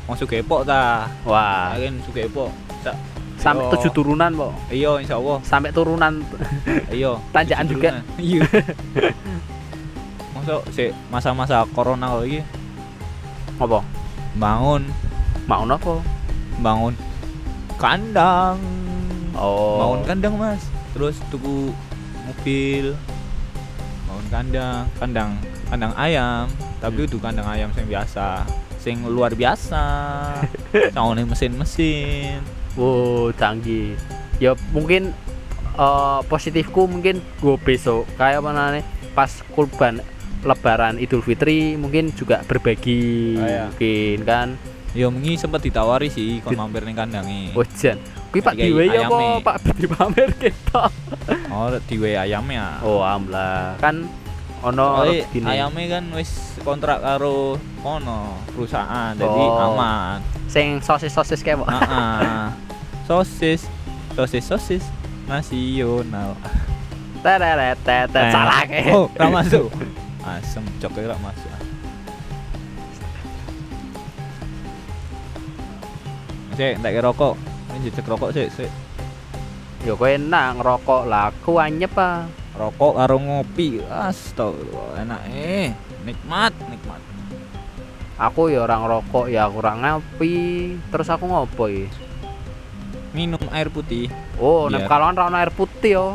Mau 0.08 0.16
sugepok 0.16 0.64
ta? 0.64 1.12
wah 1.28 1.76
Agen 1.76 2.00
sugepok. 2.08 2.48
Sak. 2.80 2.96
Sampai 3.42 3.66
tujuh 3.74 3.90
turunan 3.90 4.32
po 4.38 4.54
Iya, 4.70 5.02
insyaallah. 5.02 5.42
sampai 5.42 5.74
turunan. 5.74 6.22
Iya. 6.94 7.18
Tanjakan 7.34 7.66
juga. 7.66 7.90
Iya. 8.22 8.46
Masuk 10.38 10.62
si 10.74 10.94
masa-masa 11.10 11.66
corona 11.74 12.14
lagi 12.14 12.46
apa? 13.58 13.82
Bangun. 14.38 14.86
Mau 15.50 15.66
nopo 15.66 16.02
bangun 16.62 16.94
kandang. 17.82 18.62
Oh. 19.34 19.82
bangun 19.82 20.02
kandang 20.06 20.34
mas. 20.38 20.62
Terus 20.94 21.18
tuku 21.34 21.74
mobil. 22.30 22.94
Bangun 24.06 24.28
kandang 24.30 24.84
kandang 25.02 25.32
kandang 25.70 25.94
ayam. 25.98 26.46
Tapi 26.82 27.06
itu 27.06 27.18
kandang 27.22 27.46
ayam 27.46 27.70
yang 27.74 27.90
biasa 27.90 28.46
sing 28.82 29.06
luar 29.06 29.34
biasa. 29.34 29.82
Soalnya 30.94 31.26
mesin-mesin 31.26 32.61
Wow, 32.74 33.32
canggih. 33.34 33.94
Ya 34.38 34.54
mungkin 34.72 35.12
eh, 35.74 36.20
positifku 36.26 36.86
mungkin 36.86 37.20
gue 37.38 37.56
besok 37.58 38.08
kayak 38.16 38.40
mana 38.40 38.74
nih 38.74 38.84
pas 39.12 39.30
kurban 39.52 40.00
Lebaran 40.42 40.98
Idul 40.98 41.22
Fitri 41.22 41.76
mungkin 41.76 42.10
juga 42.12 42.42
berbagi 42.42 43.36
Oh, 43.36 43.46
iya. 43.46 43.64
mungkin 43.70 44.18
kan. 44.24 44.50
ya 44.92 45.08
mengi 45.08 45.40
sempat 45.40 45.64
ditawari 45.64 46.12
sih 46.12 46.44
kon 46.44 46.52
mampir 46.52 46.84
ning 46.84 46.92
kandangi 46.94 47.56
Ojan. 47.56 47.96
Kuwi 48.28 48.40
Pak 48.40 48.54
Kayak 48.56 48.68
Diwe 48.68 48.84
ya 48.86 49.00
apa. 49.08 49.20
Pak 49.40 49.56
dipamer 49.76 50.30
kita. 50.36 50.84
oh 51.48 51.72
diwe 51.82 52.12
ayamnya 52.14 52.80
Oh, 52.82 53.00
amlah. 53.00 53.76
Kan 53.78 54.08
ono 54.62 55.10
gini. 55.34 55.46
ayamnya 55.46 55.98
kan 55.98 56.06
wis 56.14 56.58
kontrak 56.62 57.02
karo 57.02 57.58
ono 57.82 58.38
perusahaan 58.54 59.18
jadi 59.18 59.42
Oh. 59.42 59.74
aman 59.74 60.22
Sing 60.52 60.84
sosis-sosis 60.84 61.40
kayak 61.42 61.64
Pak. 61.64 61.68
Ah, 61.72 61.80
ah. 61.80 62.46
sosis 63.08 63.66
sosis 64.14 64.44
sosis 64.44 64.84
nasional 65.26 66.36
Tereret 67.24 67.80
tetet 67.88 68.34
salah 68.36 68.66
ke. 68.68 68.92
oh 68.92 69.08
ra 69.16 69.32
masuk 69.40 69.72
asem 70.22 70.64
coknya 70.78 71.16
ra 71.16 71.18
masuk 71.18 71.50
Cek, 76.52 76.84
tak 76.84 76.92
kira 76.92 77.08
rokok. 77.08 77.40
Ini 77.72 77.88
jejak 77.88 78.12
rokok 78.12 78.36
sih, 78.36 78.52
sih. 78.52 78.70
Ya 79.88 79.96
kowe 79.96 80.06
enak 80.06 80.60
ngerokok 80.60 81.08
lah, 81.08 81.32
aku 81.32 81.58
anyep 81.58 81.96
ah. 81.96 82.28
Rokok 82.52 83.00
karo 83.00 83.16
ngopi. 83.18 83.80
Astagfirullah, 83.88 85.02
enak 85.08 85.22
eh. 85.32 85.72
Nikmat, 86.04 86.54
nikmat. 86.68 87.02
Aku 88.22 88.54
ya 88.54 88.68
orang 88.68 88.86
rokok 88.86 89.32
ya 89.32 89.50
kurang 89.50 89.82
ngopi. 89.82 90.76
Terus 90.92 91.08
aku 91.10 91.26
ngopo 91.26 91.66
ya? 91.72 91.88
Minum 93.12 93.42
air 93.52 93.68
putih. 93.68 94.08
Oh, 94.40 94.72
nek 94.72 94.88
kalau 94.88 95.12
ono 95.12 95.36
air 95.36 95.52
putih 95.52 95.96
yo. 95.96 96.08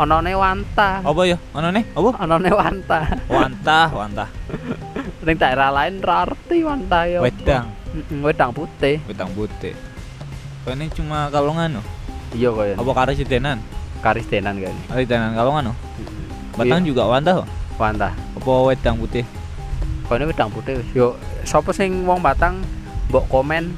Onone 0.00 0.32
wanta. 0.32 1.04
Apa 1.04 1.22
ya? 1.28 1.36
Ono 1.52 1.68
nih? 1.68 1.84
Apa? 1.92 2.10
Onone 2.24 2.50
wanta. 2.50 2.98
Wantah, 3.28 3.88
wantah. 3.92 4.28
Ning 5.26 5.36
daerah 5.36 5.68
lain 5.68 6.00
ra 6.00 6.24
arti 6.24 6.64
wanta 6.64 7.04
yo. 7.06 7.20
Wedang, 7.20 7.68
Heeh, 7.92 8.18
wedang 8.24 8.50
putih. 8.56 8.98
wedang 9.04 9.30
putih. 9.36 9.76
Ini 10.64 10.88
cuma 10.96 11.28
kalongan 11.28 11.78
no? 11.78 11.82
Iya 12.32 12.48
koyo. 12.54 12.74
Apa 12.80 12.90
kari 12.96 13.18
sidenan? 13.20 13.60
Karis 14.02 14.26
tenan 14.26 14.58
kan. 14.58 14.74
Kari 14.88 15.06
sidenan 15.06 15.32
kalongan 15.32 15.70
no? 15.70 15.74
Batang 16.52 16.82
Iya, 16.82 16.88
juga 16.90 17.02
wantah 17.06 17.34
kok. 17.38 17.48
wanta. 17.74 18.10
Apa 18.12 18.50
wedang 18.66 18.98
putih? 18.98 19.24
Koyo 20.04 20.26
wedang 20.26 20.50
putih. 20.50 20.82
Yo, 20.92 21.14
sapa 21.42 21.70
sing 21.70 22.02
wong 22.02 22.18
Batang 22.18 22.60
mbok 23.08 23.24
komen 23.26 23.72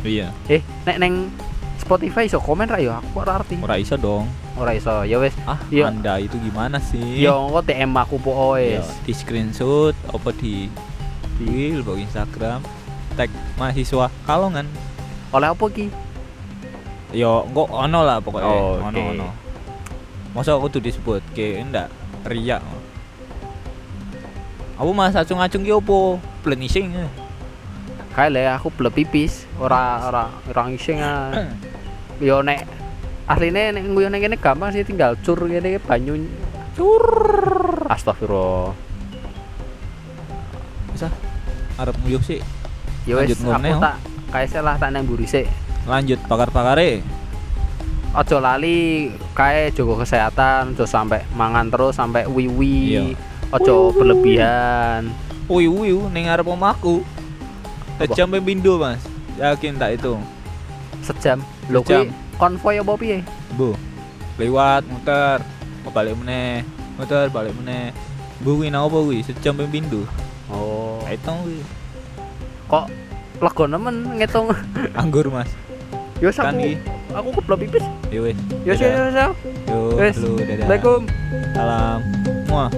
Iya. 0.00 0.32
eh 0.46 0.62
nek 0.82 0.96
neng 0.96 1.28
Spotify 1.76 2.24
iso 2.24 2.38
komen 2.38 2.64
ra 2.64 2.78
yo 2.78 2.92
aku 2.92 3.20
ora 3.20 3.36
arti. 3.36 3.58
Ora 3.58 3.74
iso 3.74 3.96
dong. 3.96 4.24
Ora 4.54 4.70
iso. 4.70 5.02
Ya 5.02 5.18
wis. 5.18 5.34
Ah, 5.42 5.58
Iya. 5.68 5.88
Anda 5.88 6.16
itu 6.16 6.38
gimana 6.38 6.78
sih? 6.78 7.18
Yo 7.18 7.46
engko 7.46 7.60
DM 7.60 7.90
aku 7.92 8.16
po 8.16 8.54
Iya, 8.54 8.80
wis. 8.80 8.88
di 9.02 9.12
screenshot 9.12 9.96
apa 10.06 10.30
di 10.32 10.70
di 11.36 11.48
bawa 11.76 11.98
Instagram 11.98 12.60
tag 13.12 13.28
mahasiswa 13.56 14.06
kalongan 14.22 14.68
Oleh 15.30 15.48
apa 15.48 15.64
ki? 15.66 15.88
yo 17.10 17.42
engko 17.44 17.66
ono 17.66 18.00
lah 18.00 18.18
pokoknya 18.18 18.46
Oh, 18.46 18.78
ono 18.78 18.94
oke. 18.94 19.10
ono 19.10 19.26
masa 20.30 20.54
aku 20.54 20.70
tuh 20.70 20.82
disebut 20.82 21.22
ke 21.34 21.58
enggak 21.58 21.90
riak 22.26 22.62
aku 24.78 24.90
mas 24.94 25.16
acung 25.18 25.42
acung 25.42 25.66
ki 25.66 25.74
opo 25.74 26.22
plenising 26.46 26.94
Kae 28.10 28.26
le 28.26 28.42
aku 28.50 28.74
blek 28.74 28.90
pipis, 28.98 29.46
ora 29.54 30.02
ora 30.02 30.24
ora 30.50 30.66
ngising 30.66 30.98
ah. 30.98 31.30
Yo 32.26 32.42
nek 32.42 32.66
asline 33.30 33.70
nek 33.70 33.86
nguyu 33.86 34.10
ning 34.10 34.18
kene 34.18 34.34
gampang 34.34 34.74
sih 34.74 34.82
tinggal 34.82 35.14
cur 35.22 35.38
ngene 35.46 35.78
banyu 35.78 36.18
cur. 36.74 37.86
Astagfirullah. 37.86 38.90
bisa 40.90 41.06
arep 41.80 41.96
nguyuh 42.04 42.20
sih 42.20 42.44
Ya 43.08 43.16
wis 43.16 43.32
aku 43.40 43.56
oh. 43.56 43.80
tak 43.80 43.96
kae 44.34 44.46
lah 44.60 44.76
tak 44.76 44.92
nang 44.92 45.08
mburi 45.08 45.24
sik. 45.24 45.48
lanjut 45.88 46.20
pakar 46.28 46.52
pakare 46.52 47.00
Ojo 48.10 48.42
lali 48.42 49.06
kae 49.32 49.70
jaga 49.70 50.02
kesehatan, 50.02 50.74
ojo 50.74 50.82
sampai 50.82 51.22
mangan 51.30 51.70
terus 51.70 51.94
sampai 51.94 52.26
wiwi. 52.26 52.74
Iya. 52.90 53.02
Ojo 53.50 53.94
berlebihan. 53.94 55.10
wih 55.50 55.66
wih 55.66 56.06
ning 56.14 56.30
arep 56.30 56.46
omahku 56.46 57.02
sejam 57.98 58.30
pembindo 58.30 58.78
mas 58.78 59.02
yakin 59.34 59.74
tak 59.74 59.98
itu 59.98 60.14
Sejam. 61.02 61.42
Lho 61.66 61.82
Sejam. 61.82 62.06
kuwi 62.06 62.38
konvoy 62.38 62.78
apa 62.78 62.92
piye? 62.94 63.18
bu 63.58 63.74
lewat 64.38 64.86
muter 64.86 65.42
balik 65.90 66.14
meneh 66.22 66.62
muter 66.94 67.26
balik 67.34 67.50
meneh 67.58 67.90
bu 68.38 68.62
kuwi 68.62 68.70
nang 68.70 68.86
apa 68.86 68.94
kuwi 68.94 69.26
sejam 69.26 69.58
pembindo 69.58 70.06
Oh. 70.46 71.02
itu 71.10 71.26
kuwi 71.26 71.58
Kok 72.70 72.86
lega 73.42 73.64
nemen 73.66 74.22
ngitung. 74.22 74.54
anggur 74.94 75.34
mas 75.34 75.50
Yo 76.22 76.30
aku 76.30 76.38
kan 76.38 76.54
aku 77.10 77.28
keblok 77.42 77.58
pipis. 77.66 77.82
Yo 78.10 78.22
wis 78.26 78.36
Yo 78.66 78.74
yo 78.74 78.86
yo. 78.90 79.26
yo 79.70 79.76
Assalamualaikum. 80.02 81.00
salam. 81.54 81.98
Muah 82.50 82.70